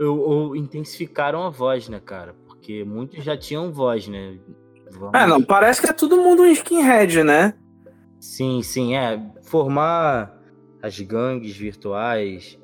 Ou, 0.00 0.18
ou 0.18 0.56
intensificaram 0.56 1.42
a 1.42 1.50
voz, 1.50 1.88
né, 1.88 2.00
cara? 2.00 2.34
Porque 2.46 2.84
muitos 2.84 3.24
já 3.24 3.36
tinham 3.36 3.72
voz, 3.72 4.08
né? 4.08 4.38
Vamos... 4.98 5.14
É, 5.14 5.26
não, 5.26 5.42
parece 5.42 5.80
que 5.80 5.88
é 5.88 5.92
todo 5.92 6.16
mundo 6.16 6.42
um 6.42 6.46
skinhead, 6.46 7.22
né? 7.22 7.54
Sim, 8.20 8.62
sim, 8.62 8.96
é. 8.96 9.20
Formar 9.42 10.32
as 10.82 10.98
gangues 11.00 11.56
virtuais. 11.56 12.58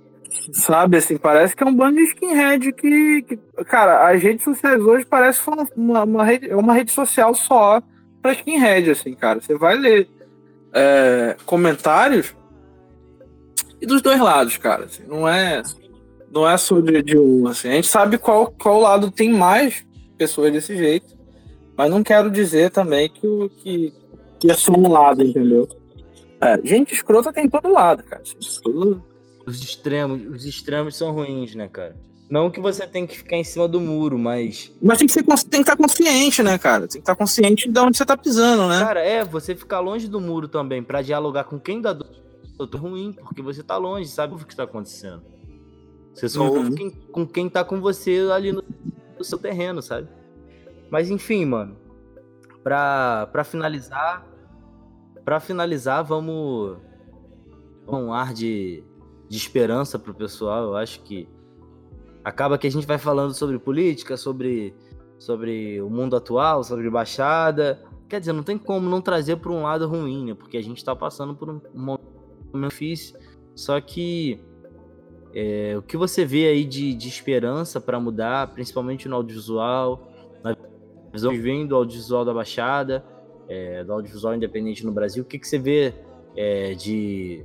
Sabe, 0.52 0.98
assim, 0.98 1.16
parece 1.16 1.56
que 1.56 1.62
é 1.62 1.66
um 1.66 1.74
bando 1.74 1.96
de 1.96 2.04
skinhead 2.04 2.72
que, 2.72 3.22
que. 3.22 3.36
Cara, 3.64 4.08
as 4.08 4.22
redes 4.22 4.44
sociais 4.44 4.80
hoje 4.80 5.04
parece 5.04 5.40
uma, 5.76 6.04
uma, 6.04 6.24
rede, 6.24 6.52
uma 6.54 6.74
rede 6.74 6.92
social 6.92 7.34
só 7.34 7.82
pra 8.20 8.32
skinhead, 8.32 8.90
assim, 8.90 9.14
cara. 9.14 9.40
Você 9.40 9.56
vai 9.56 9.76
ler 9.76 10.08
é, 10.72 11.36
comentários 11.46 12.36
e 13.80 13.86
dos 13.86 14.02
dois 14.02 14.20
lados, 14.20 14.56
cara. 14.58 14.84
Assim, 14.84 15.04
não 15.06 15.28
é 15.28 15.62
não 16.30 16.48
é 16.48 16.56
só 16.56 16.80
de, 16.80 17.02
de, 17.02 17.18
um, 17.18 17.48
assim. 17.48 17.68
A 17.68 17.72
gente 17.72 17.88
sabe 17.88 18.18
qual, 18.18 18.52
qual 18.52 18.80
lado 18.80 19.10
tem 19.10 19.32
mais 19.32 19.84
pessoas 20.16 20.52
desse 20.52 20.76
jeito, 20.76 21.16
mas 21.78 21.88
não 21.88 22.02
quero 22.02 22.28
dizer 22.28 22.72
também 22.72 23.08
que, 23.08 23.50
que, 23.62 23.94
que 24.40 24.50
é 24.50 24.54
só 24.54 24.72
um 24.72 24.90
lado, 24.90 25.22
entendeu? 25.22 25.68
É, 26.40 26.60
gente 26.64 26.92
escrota 26.92 27.32
tem 27.32 27.48
todo 27.48 27.72
lado, 27.72 28.02
cara. 28.02 28.20
Os 29.46 29.62
extremos, 29.62 30.26
os 30.26 30.44
extremos 30.44 30.96
são 30.96 31.12
ruins, 31.12 31.54
né, 31.54 31.68
cara? 31.68 31.96
Não 32.28 32.50
que 32.50 32.60
você 32.60 32.84
tem 32.84 33.06
que 33.06 33.16
ficar 33.16 33.36
em 33.36 33.44
cima 33.44 33.68
do 33.68 33.80
muro, 33.80 34.18
mas. 34.18 34.72
Mas 34.82 34.98
tem 34.98 35.06
que, 35.06 35.12
ser, 35.12 35.22
tem 35.22 35.36
que 35.62 35.70
estar 35.70 35.76
consciente, 35.76 36.42
né, 36.42 36.58
cara? 36.58 36.80
Tem 36.80 36.88
que 36.88 36.98
estar 36.98 37.14
consciente 37.14 37.70
de 37.70 37.78
onde 37.80 37.96
você 37.96 38.04
tá 38.04 38.16
pisando, 38.16 38.68
né? 38.68 38.80
Cara, 38.80 39.00
é, 39.00 39.24
você 39.24 39.54
ficar 39.54 39.78
longe 39.78 40.08
do 40.08 40.20
muro 40.20 40.48
também, 40.48 40.82
para 40.82 41.00
dialogar 41.00 41.44
com 41.44 41.60
quem 41.60 41.80
dá 41.80 41.92
dor 41.92 42.08
ruim, 42.74 43.12
porque 43.12 43.40
você 43.40 43.62
tá 43.62 43.76
longe, 43.76 44.08
sabe 44.08 44.34
o 44.34 44.38
que 44.38 44.52
está 44.52 44.64
acontecendo. 44.64 45.22
Você 46.12 46.28
só 46.28 46.42
uhum. 46.42 46.56
ouve 46.56 46.74
quem, 46.74 46.90
com 46.90 47.24
quem 47.24 47.48
tá 47.48 47.64
com 47.64 47.80
você 47.80 48.28
ali 48.32 48.50
no, 48.50 48.64
no 49.16 49.24
seu 49.24 49.38
terreno, 49.38 49.80
sabe? 49.80 50.17
Mas 50.90 51.10
enfim, 51.10 51.44
mano. 51.44 51.76
Pra, 52.62 53.28
pra 53.32 53.44
finalizar. 53.44 54.26
Pra 55.24 55.40
finalizar, 55.40 56.04
vamos. 56.04 56.76
Um 57.86 58.12
ar 58.12 58.34
de, 58.34 58.84
de 59.28 59.36
esperança 59.36 59.98
pro 59.98 60.14
pessoal. 60.14 60.64
Eu 60.64 60.76
acho 60.76 61.02
que. 61.02 61.28
Acaba 62.24 62.58
que 62.58 62.66
a 62.66 62.70
gente 62.70 62.86
vai 62.86 62.98
falando 62.98 63.32
sobre 63.32 63.58
política, 63.58 64.16
sobre, 64.16 64.74
sobre 65.18 65.80
o 65.80 65.88
mundo 65.88 66.16
atual, 66.16 66.62
sobre 66.62 66.90
baixada. 66.90 67.82
Quer 68.08 68.20
dizer, 68.20 68.32
não 68.32 68.42
tem 68.42 68.58
como 68.58 68.88
não 68.88 69.00
trazer 69.00 69.36
para 69.36 69.52
um 69.52 69.62
lado 69.62 69.86
ruim, 69.86 70.26
né? 70.26 70.34
Porque 70.34 70.56
a 70.56 70.62
gente 70.62 70.84
tá 70.84 70.94
passando 70.94 71.34
por 71.34 71.48
um 71.48 71.60
momento 71.74 72.68
difícil. 72.68 73.18
Só 73.54 73.80
que 73.80 74.40
é, 75.34 75.74
o 75.76 75.82
que 75.82 75.96
você 75.96 76.24
vê 76.24 76.48
aí 76.48 76.64
de, 76.64 76.94
de 76.94 77.08
esperança 77.08 77.80
para 77.80 78.00
mudar, 78.00 78.48
principalmente 78.48 79.08
no 79.08 79.16
audiovisual, 79.16 80.08
visão 81.12 81.36
vem 81.36 81.66
do 81.66 81.76
audiovisual 81.76 82.24
da 82.24 82.34
Baixada, 82.34 83.04
é, 83.48 83.82
do 83.84 83.92
audiovisual 83.92 84.34
independente 84.34 84.84
no 84.84 84.92
Brasil, 84.92 85.22
o 85.22 85.26
que, 85.26 85.38
que 85.38 85.48
você 85.48 85.58
vê 85.58 85.94
é, 86.36 86.74
de, 86.74 87.44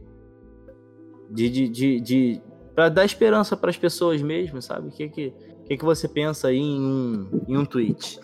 de, 1.29 1.49
de, 1.49 1.69
de, 1.69 1.99
de 1.99 2.41
para 2.75 2.89
dar 2.89 3.05
esperança 3.05 3.55
para 3.55 3.69
as 3.69 3.77
pessoas 3.77 4.21
mesmo, 4.21 4.61
sabe? 4.61 4.87
O 4.87 4.91
que, 4.91 5.07
que, 5.09 5.33
que, 5.65 5.77
que 5.77 5.85
você 5.85 6.07
pensa 6.07 6.49
aí 6.49 6.57
em 6.57 6.81
um, 6.81 7.45
em 7.47 7.57
um 7.57 7.65
tweet? 7.65 8.19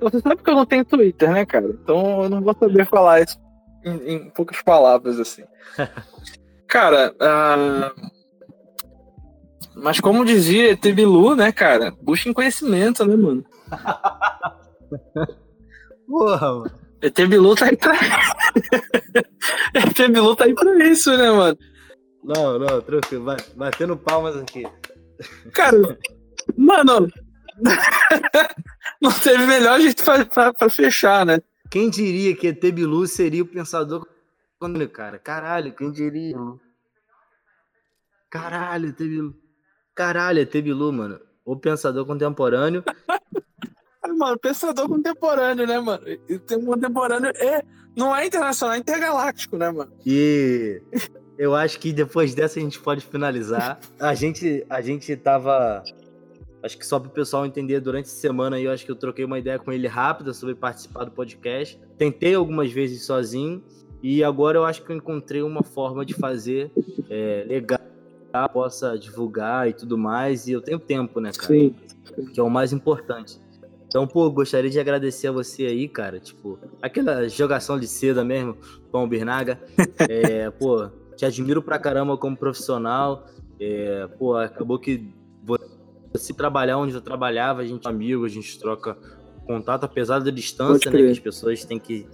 Você 0.00 0.20
sabe 0.20 0.42
que 0.42 0.48
eu 0.48 0.54
não 0.54 0.64
tenho 0.64 0.84
Twitter, 0.84 1.30
né, 1.32 1.44
cara? 1.44 1.66
Então 1.66 2.22
eu 2.22 2.30
não 2.30 2.40
vou 2.40 2.54
saber 2.54 2.86
falar 2.86 3.20
isso 3.22 3.38
em, 3.84 4.14
em 4.14 4.30
poucas 4.30 4.62
palavras, 4.62 5.18
assim. 5.18 5.42
cara, 6.66 7.14
uh, 7.14 8.10
mas 9.74 10.00
como 10.00 10.24
dizia 10.24 10.76
Tebilu, 10.76 11.34
né, 11.34 11.50
cara? 11.50 11.92
Busquem 12.00 12.32
conhecimento, 12.32 13.04
né, 13.04 13.16
mano? 13.16 13.44
Porra, 16.06 16.54
mano. 16.54 16.88
Etebilu 17.00 17.54
tá 17.54 17.66
aí 17.66 17.76
pra. 17.76 17.94
Etebilu 19.74 20.34
tá 20.34 20.44
aí 20.44 20.54
pra 20.54 20.84
isso, 20.84 21.16
né, 21.16 21.30
mano? 21.30 21.58
Não, 22.24 22.58
não, 22.58 22.80
tranquilo. 22.80 23.24
Vai, 23.24 23.36
batendo 23.54 23.96
palmas 23.96 24.36
aqui. 24.36 24.64
Cara, 25.52 25.98
mano. 26.56 27.08
não 29.00 29.12
teve 29.12 29.46
melhor 29.46 29.80
jeito 29.80 30.04
pra, 30.04 30.24
pra, 30.24 30.52
pra, 30.52 30.70
fechar, 30.70 31.24
né? 31.26 31.40
Quem 31.70 31.90
diria 31.90 32.34
que 32.36 32.48
Etebilu 32.48 33.06
seria 33.06 33.42
o 33.42 33.46
pensador 33.46 34.06
quando, 34.58 34.88
cara? 34.88 35.18
Caralho, 35.18 35.74
quem 35.74 35.90
diria? 35.92 36.36
Caralho, 38.30 38.88
Etebilu. 38.88 39.34
Caralho, 39.94 40.40
é 40.40 40.44
Tebilu, 40.44 40.92
mano. 40.92 41.20
O 41.44 41.56
pensador 41.56 42.06
contemporâneo. 42.06 42.84
Mano, 44.06 44.38
pensador 44.38 44.88
contemporâneo, 44.88 45.66
né, 45.66 45.78
mano? 45.78 46.02
E 46.28 46.38
tem 46.38 46.64
contemporâneo 46.64 47.32
é, 47.36 47.62
não 47.96 48.14
é 48.14 48.26
internacional, 48.26 48.76
é 48.76 48.78
intergaláctico, 48.78 49.56
né, 49.56 49.70
mano? 49.70 49.92
E 50.06 50.80
eu 51.36 51.54
acho 51.54 51.78
que 51.78 51.92
depois 51.92 52.34
dessa 52.34 52.58
a 52.58 52.62
gente 52.62 52.78
pode 52.78 53.04
finalizar. 53.04 53.78
A 53.98 54.14
gente, 54.14 54.64
a 54.68 54.80
gente 54.80 55.14
tava. 55.16 55.82
Acho 56.62 56.76
que 56.76 56.84
só 56.84 56.98
para 56.98 57.08
o 57.08 57.12
pessoal 57.12 57.46
entender, 57.46 57.80
durante 57.80 58.06
a 58.06 58.08
semana 58.08 58.56
aí, 58.56 58.64
eu 58.64 58.72
acho 58.72 58.84
que 58.84 58.90
eu 58.90 58.96
troquei 58.96 59.24
uma 59.24 59.38
ideia 59.38 59.58
com 59.58 59.72
ele 59.72 59.86
rápida 59.86 60.32
sobre 60.34 60.54
participar 60.54 61.04
do 61.04 61.12
podcast. 61.12 61.80
Tentei 61.96 62.34
algumas 62.34 62.72
vezes 62.72 63.04
sozinho. 63.04 63.62
E 64.02 64.22
agora 64.22 64.58
eu 64.58 64.64
acho 64.64 64.84
que 64.84 64.92
eu 64.92 64.96
encontrei 64.96 65.42
uma 65.42 65.62
forma 65.62 66.04
de 66.04 66.14
fazer 66.14 66.70
é, 67.10 67.44
legal 67.48 67.78
possa 68.52 68.98
divulgar 68.98 69.68
e 69.68 69.72
tudo 69.72 69.96
mais, 69.96 70.46
e 70.46 70.52
eu 70.52 70.60
tenho 70.60 70.78
tempo, 70.78 71.18
né, 71.18 71.32
cara? 71.32 71.54
Sim. 71.54 71.74
Que 72.32 72.38
é 72.38 72.42
o 72.42 72.50
mais 72.50 72.72
importante. 72.72 73.40
Então, 73.88 74.06
pô, 74.06 74.30
gostaria 74.30 74.70
de 74.70 74.78
agradecer 74.78 75.28
a 75.28 75.32
você 75.32 75.64
aí, 75.64 75.88
cara. 75.88 76.20
Tipo, 76.20 76.58
aquela 76.80 77.26
jogação 77.26 77.80
de 77.80 77.88
seda 77.88 78.22
mesmo, 78.22 78.56
Pão 78.92 79.08
Birnaga. 79.08 79.58
é, 80.08 80.50
pô, 80.50 80.88
te 81.16 81.24
admiro 81.24 81.62
pra 81.62 81.78
caramba 81.78 82.16
como 82.16 82.36
profissional. 82.36 83.26
É, 83.58 84.06
pô, 84.18 84.36
acabou 84.36 84.78
que 84.78 85.12
você 86.12 86.32
trabalhar 86.32 86.78
onde 86.78 86.94
eu 86.94 87.00
trabalhava, 87.00 87.62
a 87.62 87.64
gente 87.64 87.86
é 87.86 87.90
amigo, 87.90 88.24
a 88.24 88.28
gente 88.28 88.58
troca 88.58 88.96
contato, 89.46 89.84
apesar 89.84 90.20
da 90.20 90.30
distância, 90.30 90.90
né? 90.90 90.98
Que 90.98 91.10
as 91.10 91.18
pessoas 91.18 91.64
têm 91.64 91.78
que. 91.78 92.06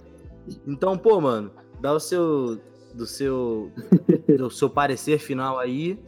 Então, 0.65 0.97
pô, 0.97 1.19
mano, 1.19 1.51
dá 1.81 1.91
o 1.91 1.99
seu 1.99 2.59
do 2.93 3.05
seu, 3.05 3.71
do 4.37 4.49
seu 4.49 4.69
parecer 4.69 5.19
final 5.19 5.59
aí. 5.59 5.99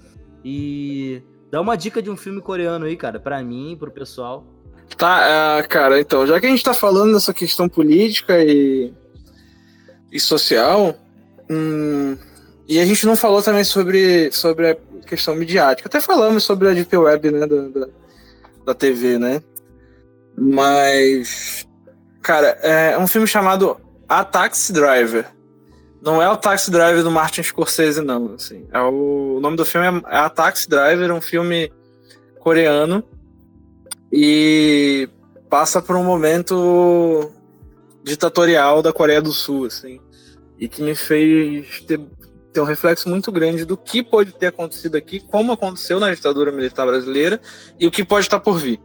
E 0.43 1.21
dá 1.51 1.59
uma 1.59 1.75
dica 1.75 2.01
de 2.01 2.09
um 2.09 2.15
filme 2.15 2.41
coreano 2.41 2.85
aí, 2.85 2.95
cara, 2.95 3.19
para 3.19 3.43
mim 3.43 3.73
e 3.73 3.75
pro 3.75 3.91
pessoal. 3.91 4.45
Tá, 4.95 5.59
uh, 5.59 5.67
cara, 5.67 5.99
então, 5.99 6.25
já 6.25 6.39
que 6.39 6.45
a 6.45 6.49
gente 6.49 6.63
tá 6.63 6.73
falando 6.73 7.13
dessa 7.13 7.33
questão 7.33 7.67
política 7.67 8.41
e, 8.43 8.91
e 10.11 10.19
social, 10.19 10.95
hum, 11.49 12.17
e 12.67 12.79
a 12.79 12.85
gente 12.85 13.05
não 13.05 13.15
falou 13.15 13.41
também 13.41 13.63
sobre, 13.63 14.31
sobre 14.31 14.71
a 14.71 14.77
questão 15.05 15.35
midiática. 15.35 15.87
Até 15.87 15.99
falamos 15.99 16.43
sobre 16.43 16.69
a 16.69 16.73
Deep 16.73 16.95
Web, 16.95 17.31
né, 17.31 17.45
da, 17.45 17.67
da, 17.67 17.87
da 18.65 18.73
TV, 18.73 19.19
né? 19.19 19.41
Mas, 20.35 21.67
Cara, 22.27 22.59
é 22.61 22.97
um 22.97 23.07
filme 23.07 23.25
chamado 23.25 23.79
A 24.05 24.21
Taxi 24.21 24.73
Driver. 24.73 25.25
Não 26.01 26.21
é 26.21 26.29
o 26.29 26.35
Taxi 26.35 26.69
Driver 26.69 27.01
do 27.01 27.09
Martin 27.09 27.41
Scorsese, 27.41 28.01
não. 28.01 28.33
Assim. 28.33 28.67
É 28.73 28.81
o... 28.81 29.37
o 29.37 29.39
nome 29.39 29.55
do 29.55 29.63
filme 29.63 29.87
é 29.87 30.17
A 30.17 30.29
Taxi 30.29 30.67
Driver, 30.67 31.09
um 31.13 31.21
filme 31.21 31.71
coreano. 32.41 33.01
E 34.11 35.09
passa 35.49 35.81
por 35.81 35.95
um 35.95 36.03
momento 36.03 37.31
ditatorial 38.03 38.81
da 38.81 38.93
Coreia 38.93 39.21
do 39.21 39.31
Sul, 39.31 39.65
assim. 39.65 39.99
E 40.57 40.67
que 40.67 40.81
me 40.81 40.95
fez 40.95 41.81
ter, 41.81 41.99
ter 42.51 42.61
um 42.61 42.65
reflexo 42.65 43.09
muito 43.09 43.31
grande 43.31 43.65
do 43.65 43.77
que 43.77 44.01
pode 44.01 44.31
ter 44.31 44.47
acontecido 44.47 44.95
aqui, 44.95 45.19
como 45.19 45.51
aconteceu 45.51 45.99
na 45.99 46.13
ditadura 46.13 46.51
militar 46.51 46.85
brasileira 46.85 47.39
e 47.79 47.85
o 47.85 47.91
que 47.91 48.03
pode 48.03 48.25
estar 48.25 48.39
por 48.39 48.57
vir. 48.57 48.79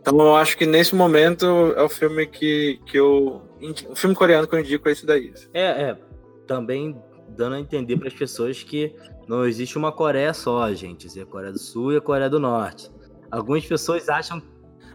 Então 0.00 0.18
eu 0.20 0.36
acho 0.36 0.56
que 0.56 0.66
nesse 0.66 0.94
momento 0.94 1.46
é 1.76 1.82
o 1.82 1.88
filme 1.88 2.26
que, 2.26 2.80
que 2.86 2.98
eu. 2.98 3.42
O 3.90 3.96
filme 3.96 4.14
coreano 4.14 4.46
que 4.46 4.54
eu 4.54 4.60
indico 4.60 4.88
é 4.88 4.92
esse 4.92 5.04
daí. 5.04 5.32
É, 5.52 5.62
é. 5.62 5.98
Também 6.46 6.96
dando 7.36 7.56
a 7.56 7.60
entender 7.60 7.96
para 7.96 8.08
as 8.08 8.14
pessoas 8.14 8.62
que 8.62 8.94
não 9.26 9.44
existe 9.44 9.76
uma 9.76 9.92
Coreia 9.92 10.32
só, 10.32 10.72
gente. 10.72 11.06
Existe 11.06 11.22
a 11.22 11.26
Coreia 11.26 11.52
do 11.52 11.58
Sul 11.58 11.92
e 11.92 11.96
a 11.96 12.00
Coreia 12.00 12.30
do 12.30 12.40
Norte. 12.40 12.90
Algumas 13.30 13.64
pessoas 13.64 14.08
acham. 14.08 14.42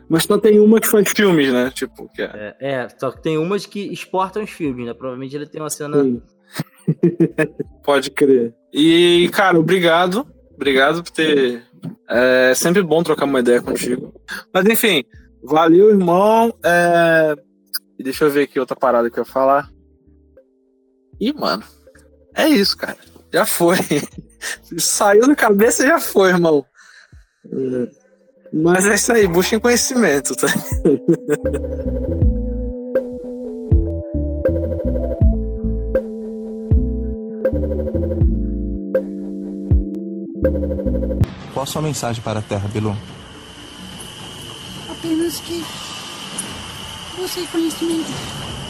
Mas 0.09 0.23
só 0.23 0.37
tem 0.37 0.59
uma 0.59 0.79
que 0.79 0.87
faz 0.87 1.09
filmes, 1.09 1.51
né? 1.51 1.71
Tipo, 1.71 2.09
que 2.13 2.21
é... 2.21 2.55
É, 2.59 2.73
é 2.73 2.89
só 2.89 3.11
que 3.11 3.21
tem 3.21 3.37
umas 3.37 3.65
que 3.65 3.79
exportam 3.91 4.43
os 4.43 4.49
filmes, 4.49 4.85
né? 4.85 4.93
Provavelmente 4.93 5.35
ele 5.35 5.47
tem 5.47 5.61
uma 5.61 5.69
cena. 5.69 5.97
Pode 7.83 8.11
crer. 8.11 8.53
E, 8.71 9.29
cara, 9.33 9.59
obrigado. 9.59 10.27
Obrigado 10.53 11.03
por 11.03 11.11
ter. 11.11 11.63
É 12.09 12.53
sempre 12.55 12.81
bom 12.81 13.03
trocar 13.03 13.25
uma 13.25 13.39
ideia 13.39 13.61
contigo. 13.61 14.13
Mas 14.53 14.65
enfim, 14.65 15.03
valeu, 15.43 15.89
irmão. 15.89 16.53
É... 16.63 17.35
Deixa 17.99 18.25
eu 18.25 18.29
ver 18.29 18.43
aqui 18.43 18.59
outra 18.59 18.75
parada 18.75 19.09
que 19.09 19.17
eu 19.17 19.23
ia 19.23 19.29
falar. 19.29 19.69
Ih, 21.19 21.33
mano. 21.33 21.63
É 22.35 22.47
isso, 22.47 22.77
cara. 22.77 22.97
Já 23.31 23.45
foi. 23.45 23.77
Saiu 24.77 25.27
da 25.27 25.35
cabeça 25.35 25.85
já 25.85 25.99
foi, 25.99 26.29
irmão. 26.29 26.65
Mas 28.53 28.85
é 28.85 28.93
isso 28.93 29.11
aí, 29.11 29.27
busquem 29.27 29.59
conhecimento, 29.59 30.35
tá? 30.35 30.47
Qual 41.51 41.63
a 41.63 41.65
sua 41.65 41.81
mensagem 41.81 42.21
para 42.21 42.39
a 42.39 42.41
Terra, 42.43 42.67
Bilu? 42.67 42.95
Apenas 44.87 45.39
que 45.39 45.63
você 47.17 47.39
é 47.39 47.47
conhecimento. 47.47 48.62